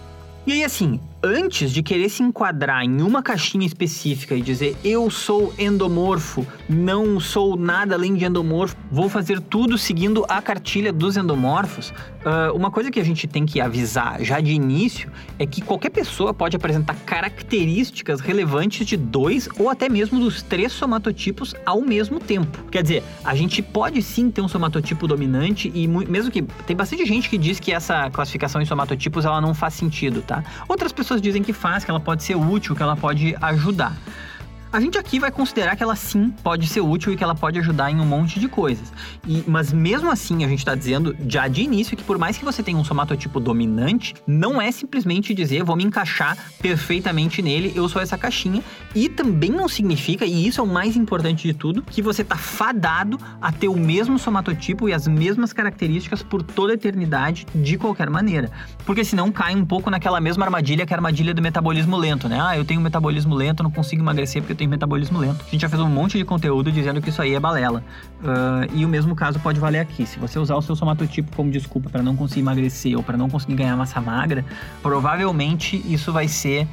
E 0.47 0.53
aí, 0.53 0.63
assim, 0.63 1.01
antes 1.25 1.71
de 1.73 1.83
querer 1.83 2.11
se 2.11 2.23
enquadrar 2.23 2.85
em 2.85 3.01
uma 3.01 3.23
caixinha 3.23 3.67
específica 3.67 4.35
e 4.35 4.43
dizer 4.43 4.77
eu 4.85 5.11
sou 5.11 5.55
endomorfo, 5.59 6.47
não 6.69 7.19
sou 7.19 7.57
nada 7.57 7.95
além 7.95 8.15
de 8.15 8.27
endomorfo, 8.27 8.77
vou 8.93 9.09
fazer 9.09 9.41
tudo 9.41 9.79
seguindo 9.79 10.27
a 10.29 10.43
cartilha 10.43 10.93
dos 10.93 11.17
endomorfos, 11.17 11.95
uh, 12.25 12.55
uma 12.55 12.71
coisa 12.71 12.91
que 12.91 13.01
a 13.01 13.05
gente 13.05 13.27
tem 13.27 13.47
que 13.47 13.59
avisar 13.59 14.23
já 14.23 14.39
de 14.39 14.53
início 14.53 15.11
é 15.39 15.47
que 15.47 15.63
qualquer 15.63 15.89
pessoa 15.89 16.35
pode 16.35 16.57
apresentar 16.57 16.95
características 17.07 18.21
relevantes 18.21 18.87
de 18.87 18.97
dois 18.97 19.49
ou 19.59 19.71
até 19.71 19.89
mesmo 19.89 20.21
dos 20.21 20.43
três 20.43 20.73
somatotipos 20.73 21.55
ao 21.65 21.81
mesmo 21.81 22.21
tempo. 22.21 22.65
Quer 22.71 22.83
dizer, 22.83 23.03
a 23.25 23.35
gente 23.35 23.63
pode 23.63 24.03
sim 24.03 24.31
ter 24.31 24.43
um 24.43 24.49
somatotipo 24.49 25.09
dominante 25.09 25.73
e 25.75 25.89
mesmo 25.89 26.31
que 26.31 26.43
tem 26.67 26.77
bastante 26.77 27.07
gente 27.07 27.31
que 27.31 27.39
diz 27.39 27.59
que 27.59 27.73
essa 27.73 28.11
classificação 28.11 28.61
em 28.61 28.67
somatotipos 28.67 29.25
ela 29.25 29.41
não 29.41 29.55
faz 29.55 29.73
sentido, 29.73 30.21
tá? 30.21 30.45
Outras 30.69 30.93
pessoas 30.93 31.14
pessoas 31.15 31.23
dizem 31.23 31.43
que 31.43 31.53
faz, 31.53 31.85
que 31.85 31.91
ela 31.91 32.01
pode 32.01 32.25
ser 32.25 32.35
útil, 32.35 32.75
que 32.75 32.83
ela 32.83 32.97
pode 32.97 33.37
ajudar. 33.41 33.93
A 34.75 34.81
gente 34.81 34.99
aqui 34.99 35.21
vai 35.21 35.31
considerar 35.31 35.77
que 35.77 35.85
ela 35.85 35.95
sim 35.95 36.35
pode 36.43 36.67
ser 36.67 36.81
útil 36.81 37.13
e 37.13 37.17
que 37.17 37.23
ela 37.23 37.37
pode 37.37 37.57
ajudar 37.61 37.93
em 37.93 38.01
um 38.01 38.05
monte 38.05 38.41
de 38.41 38.49
coisas. 38.49 38.93
E, 39.25 39.45
mas 39.47 39.73
mesmo 39.73 40.11
assim, 40.11 40.45
a 40.45 40.49
gente 40.49 40.59
está 40.59 40.75
dizendo 40.75 41.17
já 41.29 41.47
de 41.47 41.63
início 41.63 41.97
que 41.97 42.03
por 42.03 42.19
mais 42.19 42.37
que 42.37 42.45
você 42.45 42.61
tenha 42.61 42.77
um 42.77 42.83
somatotipo 42.83 43.39
dominante, 43.39 44.15
não 44.27 44.61
é 44.61 44.73
simplesmente 44.73 45.33
dizer 45.33 45.63
vou 45.63 45.77
me 45.77 45.85
encaixar 45.85 46.37
perfeitamente 46.61 47.41
nele, 47.41 47.73
eu 47.77 47.89
sou 47.89 48.03
essa 48.03 48.19
caixinha. 48.19 48.65
E 48.97 49.09
também 49.09 49.51
não 49.51 49.69
significa, 49.69 50.27
e 50.27 50.45
isso 50.45 50.61
é 50.61 50.65
o 50.65 50.67
mais 50.67 50.97
importante 50.97 51.47
de 51.47 51.55
tudo, 51.55 51.81
que 51.81 52.03
você 52.03 52.23
está 52.23 52.37
fadado 52.37 53.17
a 53.41 53.53
ter 53.53 53.69
o 53.69 53.77
mesmo 53.77 54.19
somatotipo 54.19 54.89
e 54.89 54.93
as 54.93 55.07
mesmas 55.07 55.53
características 55.53 56.21
por 56.21 56.43
toda 56.43 56.73
a 56.73 56.75
eternidade 56.75 57.47
de 57.55 57.79
qualquer 57.79 58.11
maneira. 58.11 58.51
Porque 58.85 59.05
senão 59.05 59.31
cai 59.31 59.55
um 59.55 59.65
pouco 59.65 59.89
naquela 59.89 60.21
mesma 60.21 60.45
armadilha 60.45 60.85
que 60.85 60.93
é 60.93 60.97
a 60.97 60.99
armadilha 60.99 61.33
do 61.33 61.41
metabolismo 61.41 61.97
lento, 61.97 62.29
né? 62.29 62.41
Ah, 62.41 62.57
eu 62.57 62.65
tenho 62.65 62.81
metabolismo 62.81 63.37
lento, 63.37 63.63
não 63.63 63.71
consigo 63.71 64.03
emagrecer 64.03 64.43
porque 64.43 64.53
eu 64.53 64.57
tenho 64.57 64.64
metabolismo 64.67 65.19
lento. 65.19 65.45
A 65.47 65.51
gente 65.51 65.61
já 65.61 65.69
fez 65.69 65.81
um 65.81 65.89
monte 65.89 66.19
de 66.19 66.25
conteúdo 66.25 66.71
dizendo 66.71 67.01
que 67.01 67.11
isso 67.11 67.21
aí 67.21 67.35
é 67.35 67.41
balela. 67.41 67.83
Uh, 68.21 68.73
e 68.75 68.85
o 68.85 68.89
mesmo 68.89 69.15
caso 69.15 69.39
pode 69.41 69.61
valer 69.61 69.81
aqui. 69.81 70.07
Se 70.07 70.19
você 70.19 70.39
usar 70.39 70.57
o 70.57 70.63
seu 70.63 70.75
somatotipo 70.75 71.35
como 71.37 71.51
desculpa 71.51 71.91
para 71.91 72.03
não 72.03 72.17
conseguir 72.17 72.41
emagrecer 72.41 72.97
ou 72.97 73.03
para 73.03 73.17
não 73.17 73.29
conseguir 73.29 73.55
ganhar 73.55 73.77
massa 73.77 74.01
magra, 74.01 74.45
provavelmente 74.83 75.83
isso 75.87 76.13
vai 76.13 76.29
ser 76.29 76.67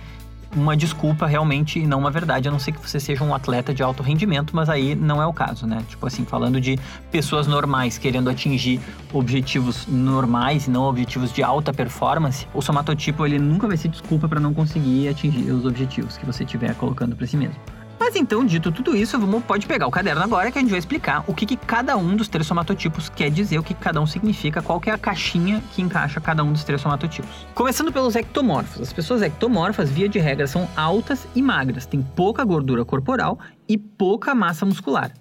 uma 0.56 0.76
desculpa 0.76 1.26
realmente 1.26 1.80
e 1.80 1.88
não 1.88 2.00
uma 2.00 2.12
verdade, 2.12 2.48
a 2.48 2.52
não 2.52 2.60
ser 2.60 2.72
que 2.74 2.80
você 2.80 3.00
seja 3.00 3.24
um 3.24 3.34
atleta 3.34 3.74
de 3.74 3.82
alto 3.82 4.04
rendimento, 4.04 4.56
mas 4.56 4.70
aí 4.70 4.96
não 4.96 5.22
é 5.22 5.26
o 5.26 5.34
caso, 5.34 5.66
né? 5.66 5.84
Tipo 5.88 6.06
assim, 6.08 6.26
falando 6.26 6.60
de 6.60 6.78
pessoas 7.10 7.48
normais 7.48 7.98
querendo 7.98 8.30
atingir 8.30 8.80
objetivos 9.14 9.88
normais 9.88 10.68
e 10.68 10.70
não 10.70 10.84
objetivos 10.84 11.32
de 11.32 11.42
alta 11.42 11.74
performance, 11.74 12.48
o 12.54 12.62
somatotipo 12.62 13.26
ele 13.26 13.40
nunca 13.40 13.68
vai 13.68 13.78
ser 13.78 13.88
desculpa 13.88 14.28
para 14.28 14.40
não 14.40 14.54
conseguir 14.54 15.08
atingir 15.08 15.52
os 15.52 15.66
objetivos 15.66 16.18
que 16.18 16.26
você 16.26 16.44
estiver 16.44 16.76
colocando 16.76 17.16
para 17.16 17.26
si 17.26 17.38
mesmo. 17.38 17.81
Mas 18.02 18.16
então, 18.16 18.44
dito 18.44 18.72
tudo 18.72 18.98
isso, 18.98 19.20
vamos, 19.20 19.44
pode 19.44 19.68
pegar 19.68 19.86
o 19.86 19.92
caderno 19.92 20.24
agora 20.24 20.52
que 20.52 20.58
a 20.58 20.62
gente 20.62 20.72
vai 20.72 20.80
explicar 20.80 21.24
o 21.28 21.36
que, 21.36 21.46
que 21.46 21.56
cada 21.56 21.96
um 21.96 22.16
dos 22.16 22.28
três 22.28 22.48
somatotipos 22.48 23.10
quer 23.10 23.30
dizer, 23.30 23.60
o 23.60 23.64
que, 23.64 23.76
que 23.76 23.80
cada 23.80 24.02
um 24.02 24.08
significa, 24.08 24.60
qual 24.60 24.82
é 24.88 24.90
a 24.90 24.98
caixinha 24.98 25.62
que 25.72 25.84
encaixa 25.84 26.20
cada 26.20 26.44
um 26.44 26.52
dos 26.52 26.64
três 26.64 26.82
somatotipos. 26.82 27.46
Começando 27.54 27.94
pelos 27.94 28.16
ectomorfos. 28.16 28.82
As 28.82 28.92
pessoas 28.92 29.22
ectomorfas, 29.22 29.92
via 29.92 30.10
de 30.10 30.18
regra, 30.18 30.48
são 30.48 30.68
altas 30.76 31.28
e 31.36 31.44
magras, 31.44 31.86
têm 31.86 32.02
pouca 32.02 32.44
gordura 32.44 32.84
corporal 32.84 33.38
e 33.70 33.78
pouca 33.78 34.34
massa 34.34 34.66
muscular. 34.66 35.12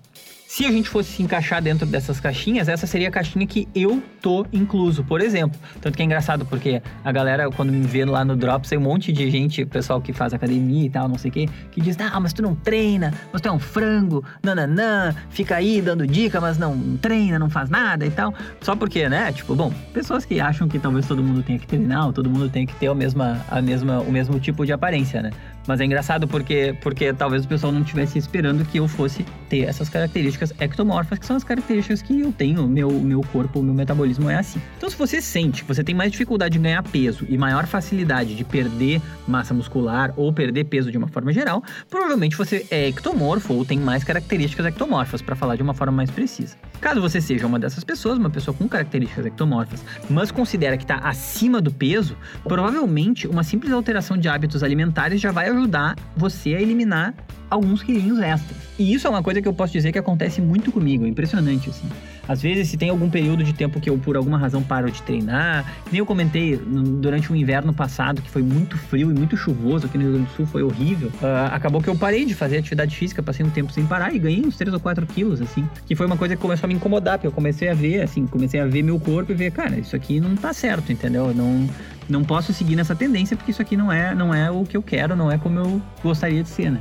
Se 0.52 0.66
a 0.66 0.72
gente 0.72 0.88
fosse 0.88 1.12
se 1.12 1.22
encaixar 1.22 1.62
dentro 1.62 1.86
dessas 1.86 2.18
caixinhas, 2.18 2.66
essa 2.66 2.84
seria 2.84 3.06
a 3.06 3.10
caixinha 3.12 3.46
que 3.46 3.68
eu 3.72 4.02
tô 4.20 4.44
incluso, 4.52 5.04
por 5.04 5.20
exemplo. 5.20 5.56
Tanto 5.80 5.96
que 5.96 6.02
é 6.02 6.04
engraçado, 6.04 6.44
porque 6.44 6.82
a 7.04 7.12
galera, 7.12 7.48
quando 7.52 7.72
me 7.72 7.86
vê 7.86 8.04
lá 8.04 8.24
no 8.24 8.34
Drops, 8.34 8.68
tem 8.68 8.76
um 8.76 8.82
monte 8.82 9.12
de 9.12 9.30
gente, 9.30 9.64
pessoal 9.64 10.00
que 10.00 10.12
faz 10.12 10.34
academia 10.34 10.86
e 10.86 10.90
tal, 10.90 11.06
não 11.06 11.16
sei 11.16 11.30
o 11.30 11.34
quê, 11.34 11.48
que 11.70 11.80
diz: 11.80 11.96
Ah, 12.00 12.18
mas 12.18 12.32
tu 12.32 12.42
não 12.42 12.56
treina, 12.56 13.14
mas 13.32 13.40
tu 13.40 13.48
é 13.48 13.52
um 13.52 13.60
frango, 13.60 14.24
nananã, 14.42 15.14
fica 15.30 15.54
aí 15.54 15.80
dando 15.80 16.04
dica, 16.04 16.40
mas 16.40 16.58
não 16.58 16.96
treina, 16.96 17.38
não 17.38 17.48
faz 17.48 17.70
nada 17.70 18.04
e 18.04 18.10
tal. 18.10 18.34
Só 18.60 18.74
porque, 18.74 19.08
né? 19.08 19.30
Tipo, 19.30 19.54
bom, 19.54 19.72
pessoas 19.94 20.24
que 20.24 20.40
acham 20.40 20.66
que 20.66 20.80
talvez 20.80 21.06
todo 21.06 21.22
mundo 21.22 21.44
tenha 21.44 21.60
que 21.60 21.66
treinar, 21.68 22.12
todo 22.12 22.28
mundo 22.28 22.48
tenha 22.48 22.66
que 22.66 22.74
ter 22.74 22.88
a 22.88 22.94
mesma, 22.94 23.40
a 23.48 23.62
mesma, 23.62 24.00
o 24.00 24.10
mesmo 24.10 24.40
tipo 24.40 24.66
de 24.66 24.72
aparência, 24.72 25.22
né? 25.22 25.30
Mas 25.70 25.80
é 25.80 25.84
engraçado 25.84 26.26
porque, 26.26 26.74
porque 26.80 27.12
talvez 27.12 27.44
o 27.44 27.48
pessoal 27.48 27.72
não 27.72 27.82
estivesse 27.82 28.18
esperando 28.18 28.64
que 28.64 28.78
eu 28.78 28.88
fosse 28.88 29.24
ter 29.48 29.60
essas 29.60 29.88
características 29.88 30.52
ectomorfas, 30.58 31.16
que 31.16 31.24
são 31.24 31.36
as 31.36 31.44
características 31.44 32.02
que 32.02 32.18
eu 32.18 32.32
tenho, 32.32 32.66
meu, 32.66 32.90
meu 32.90 33.20
corpo, 33.32 33.62
meu 33.62 33.72
metabolismo 33.72 34.28
é 34.28 34.34
assim. 34.34 34.60
Então, 34.76 34.90
se 34.90 34.96
você 34.96 35.22
sente 35.22 35.62
que 35.62 35.68
você 35.68 35.84
tem 35.84 35.94
mais 35.94 36.10
dificuldade 36.10 36.58
em 36.58 36.60
ganhar 36.60 36.82
peso 36.82 37.24
e 37.28 37.38
maior 37.38 37.68
facilidade 37.68 38.34
de 38.34 38.42
perder 38.42 39.00
massa 39.28 39.54
muscular 39.54 40.12
ou 40.16 40.32
perder 40.32 40.64
peso 40.64 40.90
de 40.90 40.98
uma 40.98 41.06
forma 41.06 41.32
geral, 41.32 41.62
provavelmente 41.88 42.36
você 42.36 42.66
é 42.68 42.88
ectomorfo 42.88 43.54
ou 43.54 43.64
tem 43.64 43.78
mais 43.78 44.02
características 44.02 44.66
ectomorfas, 44.66 45.22
para 45.22 45.36
falar 45.36 45.54
de 45.54 45.62
uma 45.62 45.72
forma 45.72 45.92
mais 45.92 46.10
precisa. 46.10 46.56
Caso 46.80 47.00
você 47.00 47.20
seja 47.20 47.46
uma 47.46 47.58
dessas 47.58 47.84
pessoas, 47.84 48.16
uma 48.16 48.30
pessoa 48.30 48.56
com 48.56 48.66
características 48.66 49.26
ectomorfas, 49.26 49.84
mas 50.08 50.30
considera 50.30 50.78
que 50.78 50.84
está 50.84 50.96
acima 50.96 51.60
do 51.60 51.70
peso, 51.70 52.16
provavelmente 52.42 53.28
uma 53.28 53.44
simples 53.44 53.72
alteração 53.72 54.16
de 54.16 54.28
hábitos 54.28 54.62
alimentares 54.62 55.20
já 55.20 55.30
vai 55.30 55.50
ajudar 55.50 55.94
você 56.16 56.54
a 56.54 56.62
eliminar 56.62 57.14
alguns 57.50 57.82
quilinhos 57.82 58.18
extras. 58.20 58.56
E 58.78 58.94
isso 58.94 59.06
é 59.06 59.10
uma 59.10 59.22
coisa 59.22 59.42
que 59.42 59.48
eu 59.48 59.52
posso 59.52 59.72
dizer 59.72 59.92
que 59.92 59.98
acontece 59.98 60.40
muito 60.40 60.72
comigo, 60.72 61.04
é 61.04 61.08
impressionante 61.08 61.68
assim. 61.68 61.88
Às 62.30 62.40
vezes, 62.40 62.68
se 62.68 62.76
tem 62.76 62.90
algum 62.90 63.10
período 63.10 63.42
de 63.42 63.52
tempo 63.52 63.80
que 63.80 63.90
eu, 63.90 63.98
por 63.98 64.16
alguma 64.16 64.38
razão, 64.38 64.62
paro 64.62 64.88
de 64.88 65.02
treinar, 65.02 65.64
nem 65.90 65.98
eu 65.98 66.06
comentei 66.06 66.56
durante 66.56 67.32
o 67.32 67.34
inverno 67.34 67.74
passado, 67.74 68.22
que 68.22 68.30
foi 68.30 68.40
muito 68.40 68.78
frio 68.78 69.10
e 69.10 69.14
muito 69.14 69.36
chuvoso 69.36 69.86
aqui 69.86 69.98
no 69.98 70.04
Rio 70.04 70.12
Grande 70.12 70.28
do 70.28 70.36
Sul, 70.36 70.46
foi 70.46 70.62
horrível. 70.62 71.08
Uh, 71.20 71.50
acabou 71.50 71.82
que 71.82 71.88
eu 71.88 71.96
parei 71.96 72.24
de 72.24 72.32
fazer 72.32 72.58
atividade 72.58 72.94
física, 72.94 73.20
passei 73.20 73.44
um 73.44 73.50
tempo 73.50 73.72
sem 73.72 73.84
parar 73.84 74.14
e 74.14 74.18
ganhei 74.20 74.46
uns 74.46 74.56
3 74.56 74.72
ou 74.72 74.78
4 74.78 75.04
quilos, 75.08 75.42
assim. 75.42 75.68
Que 75.84 75.96
foi 75.96 76.06
uma 76.06 76.16
coisa 76.16 76.36
que 76.36 76.40
começou 76.40 76.66
a 76.66 76.68
me 76.68 76.74
incomodar, 76.74 77.18
porque 77.18 77.26
eu 77.26 77.32
comecei 77.32 77.68
a 77.68 77.74
ver, 77.74 78.00
assim, 78.02 78.24
comecei 78.28 78.60
a 78.60 78.64
ver 78.64 78.84
meu 78.84 79.00
corpo 79.00 79.32
e 79.32 79.34
ver, 79.34 79.50
cara, 79.50 79.76
isso 79.76 79.96
aqui 79.96 80.20
não 80.20 80.36
tá 80.36 80.52
certo, 80.52 80.92
entendeu? 80.92 81.34
Não, 81.34 81.68
não 82.08 82.22
posso 82.22 82.52
seguir 82.52 82.76
nessa 82.76 82.94
tendência 82.94 83.36
porque 83.36 83.50
isso 83.50 83.60
aqui 83.60 83.76
não 83.76 83.90
é, 83.90 84.14
não 84.14 84.32
é 84.32 84.48
o 84.48 84.62
que 84.64 84.76
eu 84.76 84.82
quero, 84.84 85.16
não 85.16 85.32
é 85.32 85.36
como 85.36 85.58
eu 85.58 85.82
gostaria 86.00 86.44
de 86.44 86.48
ser, 86.48 86.70
né? 86.70 86.80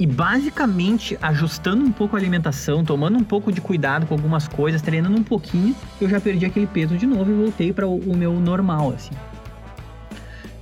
E 0.00 0.06
basicamente, 0.06 1.18
ajustando 1.20 1.84
um 1.84 1.92
pouco 1.92 2.16
a 2.16 2.18
alimentação, 2.18 2.82
tomando 2.82 3.18
um 3.18 3.22
pouco 3.22 3.52
de 3.52 3.60
cuidado 3.60 4.06
com 4.06 4.14
algumas 4.14 4.48
coisas, 4.48 4.80
treinando 4.80 5.14
um 5.14 5.22
pouquinho, 5.22 5.76
eu 6.00 6.08
já 6.08 6.18
perdi 6.18 6.46
aquele 6.46 6.66
peso 6.66 6.96
de 6.96 7.06
novo 7.06 7.30
e 7.30 7.34
voltei 7.34 7.70
para 7.70 7.86
o, 7.86 7.98
o 7.98 8.16
meu 8.16 8.32
normal, 8.40 8.94
assim. 8.96 9.12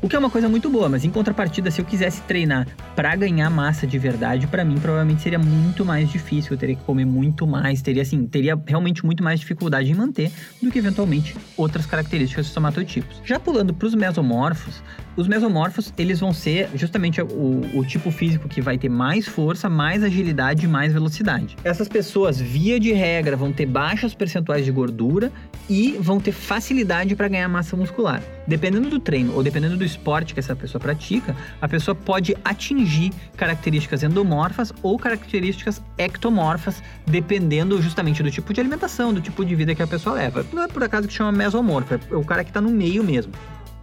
O 0.00 0.08
que 0.08 0.14
é 0.14 0.18
uma 0.18 0.30
coisa 0.30 0.48
muito 0.48 0.70
boa, 0.70 0.88
mas 0.88 1.04
em 1.04 1.10
contrapartida, 1.10 1.72
se 1.72 1.80
eu 1.80 1.84
quisesse 1.84 2.22
treinar 2.22 2.68
para 2.94 3.16
ganhar 3.16 3.50
massa 3.50 3.84
de 3.84 3.98
verdade, 3.98 4.46
para 4.46 4.64
mim 4.64 4.78
provavelmente 4.78 5.22
seria 5.22 5.40
muito 5.40 5.84
mais 5.84 6.08
difícil. 6.08 6.52
Eu 6.52 6.56
teria 6.56 6.76
que 6.76 6.84
comer 6.84 7.04
muito 7.04 7.48
mais, 7.48 7.82
teria 7.82 8.02
assim, 8.02 8.24
teria 8.24 8.56
realmente 8.64 9.04
muito 9.04 9.24
mais 9.24 9.40
dificuldade 9.40 9.90
em 9.90 9.94
manter 9.94 10.30
do 10.62 10.70
que 10.70 10.78
eventualmente 10.78 11.34
outras 11.56 11.84
características 11.84 12.46
dos 12.46 12.54
somatotipos. 12.54 13.20
Já 13.24 13.40
pulando 13.40 13.74
para 13.74 13.88
os 13.88 13.94
mesomorfos, 13.96 14.80
os 15.16 15.26
mesomorfos 15.26 15.92
eles 15.98 16.20
vão 16.20 16.32
ser 16.32 16.70
justamente 16.76 17.20
o, 17.20 17.62
o 17.74 17.84
tipo 17.84 18.12
físico 18.12 18.48
que 18.48 18.60
vai 18.60 18.78
ter 18.78 18.88
mais 18.88 19.26
força, 19.26 19.68
mais 19.68 20.04
agilidade 20.04 20.64
e 20.64 20.68
mais 20.68 20.92
velocidade. 20.92 21.56
Essas 21.64 21.88
pessoas, 21.88 22.40
via 22.40 22.78
de 22.78 22.92
regra, 22.92 23.36
vão 23.36 23.52
ter 23.52 23.66
baixos 23.66 24.14
percentuais 24.14 24.64
de 24.64 24.70
gordura 24.70 25.32
e 25.68 25.96
vão 25.98 26.20
ter 26.20 26.30
facilidade 26.30 27.16
para 27.16 27.26
ganhar 27.26 27.48
massa 27.48 27.76
muscular. 27.76 28.22
Dependendo 28.46 28.88
do 28.88 29.00
treino 29.00 29.34
ou 29.34 29.42
dependendo 29.42 29.76
do 29.76 29.87
esporte 29.88 30.34
que 30.34 30.40
essa 30.40 30.54
pessoa 30.54 30.80
pratica, 30.80 31.34
a 31.60 31.68
pessoa 31.68 31.94
pode 31.94 32.36
atingir 32.44 33.12
características 33.36 34.02
endomorfas 34.02 34.72
ou 34.82 34.98
características 34.98 35.82
ectomorfas, 35.96 36.82
dependendo 37.06 37.80
justamente 37.82 38.22
do 38.22 38.30
tipo 38.30 38.52
de 38.54 38.60
alimentação, 38.60 39.12
do 39.12 39.20
tipo 39.20 39.44
de 39.44 39.54
vida 39.54 39.74
que 39.74 39.82
a 39.82 39.86
pessoa 39.86 40.14
leva. 40.14 40.46
Não 40.52 40.62
é 40.62 40.68
por 40.68 40.82
acaso 40.82 41.08
que 41.08 41.14
chama 41.14 41.32
mesomorfo, 41.32 41.94
é 41.94 42.14
o 42.14 42.24
cara 42.24 42.44
que 42.44 42.50
está 42.50 42.60
no 42.60 42.70
meio 42.70 43.02
mesmo. 43.02 43.32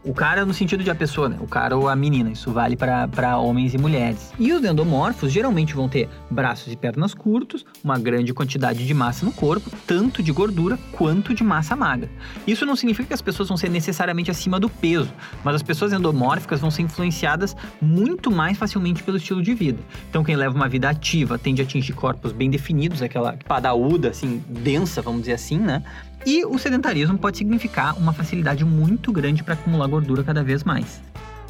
O 0.06 0.14
cara 0.14 0.46
no 0.46 0.54
sentido 0.54 0.84
de 0.84 0.92
a 0.92 0.96
pessoa, 0.96 1.28
né? 1.28 1.38
O 1.42 1.48
cara 1.48 1.76
ou 1.76 1.90
a 1.90 1.96
menina. 1.96 2.30
Isso 2.30 2.52
vale 2.52 2.78
para 2.78 3.38
homens 3.40 3.74
e 3.74 3.78
mulheres. 3.80 4.32
E 4.38 4.54
os 4.54 4.64
endomorfos 4.64 5.32
geralmente 5.32 5.74
vão 5.74 5.90
ter 5.90 6.08
braços 6.30 6.72
e 6.72 6.76
pernas 6.76 7.16
curtos, 7.16 7.66
uma 7.84 7.98
grande 7.98 8.32
quantidade 8.32 8.86
de 8.86 8.94
massa 8.94 9.26
no 9.26 9.32
corpo, 9.32 9.72
tanto 9.88 10.22
de 10.22 10.32
gordura 10.32 10.78
quanto 10.92 11.34
de 11.34 11.44
massa 11.44 11.76
magra. 11.76 12.08
Isso 12.46 12.68
não 12.68 12.76
significa 12.76 13.08
que 13.08 13.14
as 13.16 13.22
pessoas 13.22 13.48
vão 13.48 13.58
ser 13.58 13.70
necessariamente 13.70 14.30
acima 14.30 14.60
do 14.60 14.70
peso, 14.70 15.12
mas 15.44 15.56
as 15.56 15.64
pessoas 15.64 15.92
endomórficas 15.92 16.60
vão 16.60 16.70
ser 16.70 16.84
influenciadas 16.84 17.56
muito 17.82 18.30
mais 18.30 18.60
facilmente 18.60 19.02
pelo 19.02 19.18
estilo 19.18 19.42
de 19.42 19.56
vida. 19.56 19.80
Então, 20.08 20.24
quem 20.24 20.36
leva 20.36 20.56
uma 20.56 20.70
vida 20.70 20.88
ativa 20.88 21.40
tende 21.40 21.64
a 21.64 21.66
atingir 21.66 21.94
corpos 21.94 22.32
bem 22.32 22.52
definidos, 22.52 23.02
aquela 23.02 23.34
padaúda, 23.48 24.10
assim, 24.10 24.44
densa, 24.48 25.02
vamos 25.02 25.22
dizer 25.22 25.34
assim, 25.34 25.58
né? 25.58 25.82
E 26.26 26.44
o 26.44 26.58
sedentarismo 26.58 27.18
pode 27.18 27.38
significar 27.38 27.98
uma 27.98 28.12
facilidade 28.12 28.66
muito 28.66 29.12
grande 29.12 29.44
para 29.44 29.54
acumular 29.54 29.86
gordura 29.88 30.24
cada 30.24 30.44
vez 30.44 30.64
mais. 30.64 31.00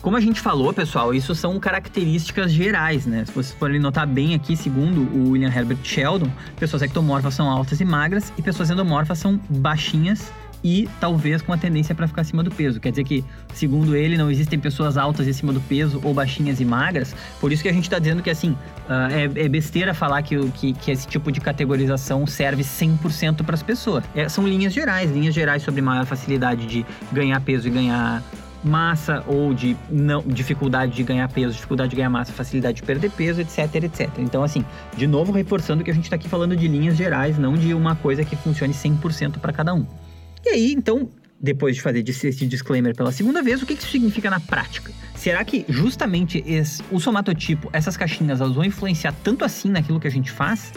Como 0.01 0.17
a 0.17 0.19
gente 0.19 0.39
falou, 0.39 0.71
pessoal, 0.73 1.13
isso 1.13 1.33
são 1.33 1.59
características 1.59 2.51
gerais, 2.51 3.05
né? 3.07 3.25
Se 3.25 3.31
vocês 3.31 3.57
forem 3.57 3.79
notar 3.79 4.05
bem 4.05 4.35
aqui, 4.35 4.55
segundo 4.55 5.01
o 5.01 5.31
William 5.31 5.49
Herbert 5.49 5.79
Sheldon, 5.81 6.29
pessoas 6.59 6.83
ectomorfas 6.83 7.33
são 7.33 7.49
altas 7.49 7.79
e 7.79 7.85
magras 7.85 8.31
e 8.37 8.41
pessoas 8.41 8.69
endomorfas 8.69 9.17
são 9.17 9.39
baixinhas 9.49 10.31
e 10.65 10.89
talvez 10.99 11.43
com 11.43 11.53
a 11.53 11.57
tendência 11.57 11.93
para 11.93 12.07
ficar 12.07 12.21
acima 12.21 12.41
do 12.41 12.49
peso. 12.49 12.79
Quer 12.79 12.89
dizer 12.89 13.03
que, 13.03 13.23
segundo 13.53 13.95
ele, 13.95 14.17
não 14.17 14.31
existem 14.31 14.57
pessoas 14.57 14.97
altas 14.97 15.27
e 15.27 15.29
acima 15.29 15.53
do 15.53 15.61
peso 15.61 16.01
ou 16.03 16.11
baixinhas 16.11 16.59
e 16.59 16.65
magras. 16.65 17.15
Por 17.39 17.51
isso 17.51 17.61
que 17.61 17.69
a 17.69 17.71
gente 17.71 17.83
está 17.83 17.99
dizendo 17.99 18.23
que, 18.23 18.31
assim, 18.31 18.49
uh, 18.49 19.37
é, 19.37 19.45
é, 19.45 19.47
besteira 19.47 19.93
falar 19.93 20.23
que, 20.23 20.35
que, 20.49 20.73
que, 20.73 20.89
esse 20.89 21.07
tipo 21.07 21.31
de 21.31 21.39
categorização 21.39 22.25
serve 22.25 22.63
100% 22.63 23.43
para 23.43 23.53
as 23.53 23.61
pessoas. 23.61 24.03
É, 24.15 24.27
são 24.27 24.47
linhas 24.47 24.73
gerais, 24.73 25.11
linhas 25.11 25.35
gerais 25.35 25.61
sobre 25.61 25.83
maior 25.83 26.07
facilidade 26.07 26.65
de 26.65 26.83
ganhar 27.11 27.39
peso 27.41 27.67
e 27.67 27.71
ganhar 27.71 28.23
massa 28.63 29.23
ou 29.27 29.53
de 29.53 29.77
não, 29.87 30.23
dificuldade 30.23 30.93
de 30.93 31.03
ganhar 31.03 31.29
peso, 31.29 31.53
dificuldade 31.53 31.91
de 31.91 31.95
ganhar 31.97 32.09
massa, 32.09 32.33
facilidade 32.33 32.77
de 32.77 32.81
perder 32.81 33.11
peso, 33.11 33.39
etc, 33.39 33.75
etc. 33.83 34.09
Então, 34.17 34.43
assim, 34.43 34.65
de 34.97 35.05
novo 35.05 35.31
reforçando 35.31 35.83
que 35.83 35.91
a 35.91 35.93
gente 35.93 36.05
está 36.05 36.15
aqui 36.15 36.27
falando 36.27 36.55
de 36.55 36.67
linhas 36.67 36.97
gerais, 36.97 37.37
não 37.37 37.53
de 37.53 37.71
uma 37.71 37.95
coisa 37.95 38.25
que 38.25 38.35
funcione 38.35 38.73
100% 38.73 39.37
para 39.37 39.53
cada 39.53 39.71
um. 39.71 39.85
E 40.45 40.49
aí, 40.49 40.73
então, 40.73 41.09
depois 41.39 41.75
de 41.75 41.81
fazer 41.81 42.07
esse 42.07 42.45
disclaimer 42.45 42.95
pela 42.95 43.11
segunda 43.11 43.41
vez, 43.41 43.61
o 43.63 43.65
que 43.65 43.73
isso 43.73 43.87
significa 43.87 44.29
na 44.29 44.39
prática? 44.39 44.91
Será 45.15 45.43
que 45.43 45.65
justamente 45.67 46.43
esse, 46.45 46.83
o 46.91 46.99
somatotipo, 46.99 47.67
essas 47.73 47.97
caixinhas, 47.97 48.39
elas 48.39 48.53
vão 48.53 48.63
influenciar 48.63 49.13
tanto 49.23 49.43
assim 49.43 49.69
naquilo 49.69 49.99
que 49.99 50.07
a 50.07 50.11
gente 50.11 50.31
faz? 50.31 50.71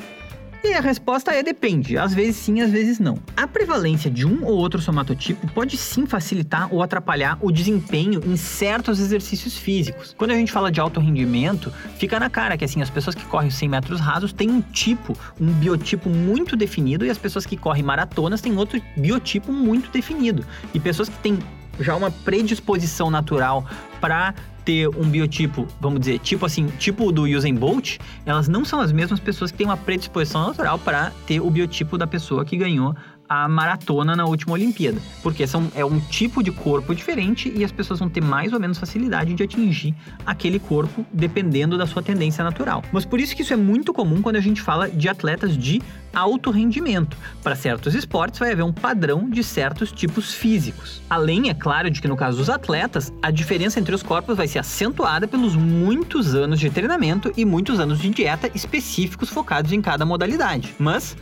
E 0.62 0.74
a 0.74 0.80
resposta 0.80 1.30
é 1.32 1.40
depende, 1.40 1.96
às 1.96 2.12
vezes 2.12 2.36
sim, 2.36 2.60
às 2.60 2.70
vezes 2.70 2.98
não. 2.98 3.18
A 3.36 3.46
prevalência 3.46 4.10
de 4.10 4.26
um 4.26 4.44
ou 4.44 4.56
outro 4.56 4.82
somatotipo 4.82 5.46
pode 5.52 5.76
sim 5.76 6.04
facilitar 6.04 6.68
ou 6.74 6.82
atrapalhar 6.82 7.38
o 7.40 7.52
desempenho 7.52 8.20
em 8.26 8.36
certos 8.36 8.98
exercícios 8.98 9.56
físicos. 9.56 10.14
Quando 10.18 10.32
a 10.32 10.34
gente 10.34 10.50
fala 10.50 10.72
de 10.72 10.80
alto 10.80 10.98
rendimento, 10.98 11.72
fica 11.96 12.18
na 12.18 12.28
cara 12.28 12.56
que 12.58 12.64
assim 12.64 12.82
as 12.82 12.90
pessoas 12.90 13.14
que 13.14 13.24
correm 13.26 13.50
100 13.50 13.68
metros 13.68 14.00
rasos 14.00 14.32
têm 14.32 14.50
um 14.50 14.60
tipo, 14.60 15.16
um 15.40 15.46
biotipo 15.46 16.10
muito 16.10 16.56
definido 16.56 17.06
e 17.06 17.10
as 17.10 17.18
pessoas 17.18 17.46
que 17.46 17.56
correm 17.56 17.84
maratonas 17.84 18.40
têm 18.40 18.56
outro 18.56 18.82
biotipo 18.96 19.52
muito 19.52 19.90
definido. 19.92 20.44
E 20.74 20.80
pessoas 20.80 21.08
que 21.08 21.18
têm 21.18 21.38
já 21.78 21.94
uma 21.94 22.10
predisposição 22.10 23.10
natural 23.10 23.64
para 24.00 24.34
ter 24.68 24.86
um 24.86 25.08
biotipo, 25.08 25.66
vamos 25.80 26.00
dizer, 26.00 26.18
tipo 26.18 26.44
assim, 26.44 26.66
tipo 26.78 27.10
do 27.10 27.22
Usain 27.22 27.54
Bolt, 27.54 27.96
elas 28.26 28.48
não 28.48 28.66
são 28.66 28.80
as 28.80 28.92
mesmas 28.92 29.18
pessoas 29.18 29.50
que 29.50 29.56
têm 29.56 29.66
uma 29.66 29.78
predisposição 29.78 30.46
natural 30.46 30.78
para 30.78 31.10
ter 31.26 31.40
o 31.40 31.48
biotipo 31.48 31.96
da 31.96 32.06
pessoa 32.06 32.44
que 32.44 32.54
ganhou 32.54 32.94
a 33.28 33.48
maratona 33.48 34.16
na 34.16 34.24
última 34.24 34.54
Olimpíada, 34.54 35.00
porque 35.22 35.46
são, 35.46 35.70
é 35.74 35.84
um 35.84 36.00
tipo 36.00 36.42
de 36.42 36.50
corpo 36.50 36.94
diferente 36.94 37.52
e 37.54 37.64
as 37.64 37.70
pessoas 37.70 38.00
vão 38.00 38.08
ter 38.08 38.22
mais 38.22 38.52
ou 38.52 38.60
menos 38.60 38.78
facilidade 38.78 39.34
de 39.34 39.42
atingir 39.42 39.94
aquele 40.24 40.58
corpo 40.58 41.04
dependendo 41.12 41.76
da 41.76 41.86
sua 41.86 42.02
tendência 42.02 42.42
natural. 42.42 42.82
Mas 42.92 43.04
por 43.04 43.20
isso 43.20 43.36
que 43.36 43.42
isso 43.42 43.52
é 43.52 43.56
muito 43.56 43.92
comum 43.92 44.22
quando 44.22 44.36
a 44.36 44.40
gente 44.40 44.62
fala 44.62 44.88
de 44.88 45.08
atletas 45.08 45.56
de 45.56 45.82
alto 46.14 46.50
rendimento. 46.50 47.16
Para 47.42 47.54
certos 47.54 47.94
esportes 47.94 48.38
vai 48.38 48.52
haver 48.52 48.62
um 48.62 48.72
padrão 48.72 49.28
de 49.28 49.42
certos 49.44 49.92
tipos 49.92 50.32
físicos. 50.32 51.02
Além, 51.08 51.50
é 51.50 51.54
claro, 51.54 51.90
de 51.90 52.00
que 52.00 52.08
no 52.08 52.16
caso 52.16 52.38
dos 52.38 52.50
atletas, 52.50 53.12
a 53.22 53.30
diferença 53.30 53.78
entre 53.78 53.94
os 53.94 54.02
corpos 54.02 54.36
vai 54.36 54.48
ser 54.48 54.58
acentuada 54.58 55.28
pelos 55.28 55.54
muitos 55.54 56.34
anos 56.34 56.58
de 56.58 56.70
treinamento 56.70 57.32
e 57.36 57.44
muitos 57.44 57.78
anos 57.78 57.98
de 57.98 58.08
dieta 58.10 58.50
específicos 58.54 59.28
focados 59.28 59.72
em 59.72 59.80
cada 59.80 60.04
modalidade. 60.04 60.74
Mas 60.78 61.16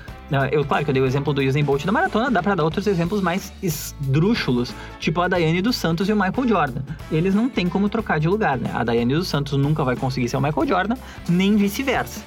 eu, 0.51 0.65
claro 0.65 0.85
que 0.85 0.91
eu 0.91 0.95
dei 0.95 1.03
o 1.03 1.07
exemplo 1.07 1.33
do 1.33 1.41
Usain 1.41 1.63
Bolt 1.63 1.85
da 1.85 1.93
maratona, 1.93 2.31
dá 2.31 2.43
para 2.43 2.57
dar 2.57 2.65
outros 2.65 2.87
exemplos 2.87 3.21
mais 3.21 3.53
esdrúxulos, 3.63 4.75
tipo 4.99 5.21
a 5.21 5.29
Daiane 5.29 5.63
dos 5.63 5.77
Santos 5.77 6.09
e 6.09 6.13
o 6.13 6.17
Michael 6.17 6.49
Jordan. 6.49 6.83
Eles 7.13 7.35
não 7.35 7.49
têm 7.49 7.69
como 7.69 7.89
trocar 7.89 8.19
de 8.19 8.29
lugar, 8.29 8.59
né? 8.59 8.71
A 8.75 8.83
Daiane 8.83 9.15
dos 9.15 9.29
Santos 9.29 9.57
nunca 9.57 9.85
vai 9.85 9.97
conseguir 9.97 10.29
ser 10.29 10.37
o 10.37 10.41
Michael 10.41 10.67
Jordan, 10.67 10.97
nem 11.29 11.57
vice-versa. 11.57 12.23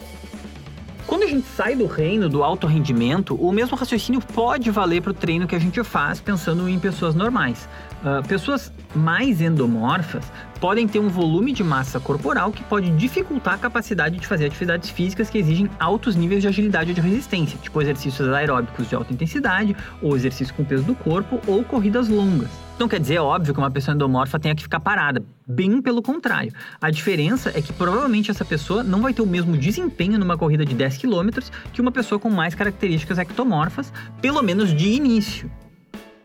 Quando 1.09 1.23
a 1.23 1.27
gente 1.27 1.47
sai 1.57 1.75
do 1.75 1.87
reino 1.87 2.29
do 2.29 2.43
alto 2.43 2.67
rendimento, 2.67 3.33
o 3.33 3.51
mesmo 3.51 3.75
raciocínio 3.75 4.21
pode 4.21 4.69
valer 4.69 5.01
para 5.01 5.09
o 5.09 5.13
treino 5.13 5.47
que 5.47 5.55
a 5.55 5.59
gente 5.59 5.83
faz 5.83 6.21
pensando 6.21 6.69
em 6.69 6.77
pessoas 6.77 7.15
normais. 7.15 7.67
Uh, 7.99 8.25
pessoas 8.27 8.71
mais 8.95 9.41
endomorfas 9.41 10.23
podem 10.59 10.87
ter 10.87 10.99
um 10.99 11.09
volume 11.09 11.51
de 11.51 11.63
massa 11.63 11.99
corporal 11.99 12.51
que 12.51 12.63
pode 12.63 12.89
dificultar 12.91 13.55
a 13.55 13.57
capacidade 13.57 14.17
de 14.17 14.25
fazer 14.25 14.45
atividades 14.45 14.89
físicas 14.89 15.29
que 15.29 15.37
exigem 15.37 15.69
altos 15.79 16.15
níveis 16.15 16.41
de 16.41 16.47
agilidade 16.47 16.89
ou 16.91 16.95
de 16.95 17.01
resistência, 17.01 17.57
tipo 17.61 17.81
exercícios 17.81 18.27
aeróbicos 18.29 18.87
de 18.87 18.95
alta 18.95 19.13
intensidade, 19.13 19.75
ou 20.01 20.15
exercício 20.15 20.53
com 20.53 20.63
peso 20.63 20.83
do 20.83 20.95
corpo, 20.95 21.41
ou 21.45 21.63
corridas 21.63 22.07
longas. 22.07 22.49
Não 22.79 22.87
quer 22.87 23.01
dizer, 23.01 23.15
é 23.15 23.21
óbvio, 23.21 23.53
que 23.53 23.59
uma 23.59 23.69
pessoa 23.69 23.93
endomorfa 23.93 24.39
tenha 24.39 24.55
que 24.55 24.63
ficar 24.63 24.79
parada. 24.79 25.21
Bem 25.45 25.81
pelo 25.81 26.01
contrário. 26.01 26.53
A 26.81 26.89
diferença 26.89 27.51
é 27.53 27.61
que 27.61 27.73
provavelmente 27.73 28.31
essa 28.31 28.45
pessoa 28.45 28.81
não 28.81 29.01
vai 29.01 29.13
ter 29.13 29.21
o 29.21 29.27
mesmo 29.27 29.57
desempenho 29.57 30.17
numa 30.17 30.37
corrida 30.37 30.65
de 30.65 30.73
10 30.73 30.97
km 30.97 31.41
que 31.73 31.81
uma 31.81 31.91
pessoa 31.91 32.17
com 32.17 32.29
mais 32.29 32.55
características 32.55 33.17
ectomorfas, 33.17 33.91
pelo 34.21 34.41
menos 34.41 34.73
de 34.73 34.87
início. 34.87 35.51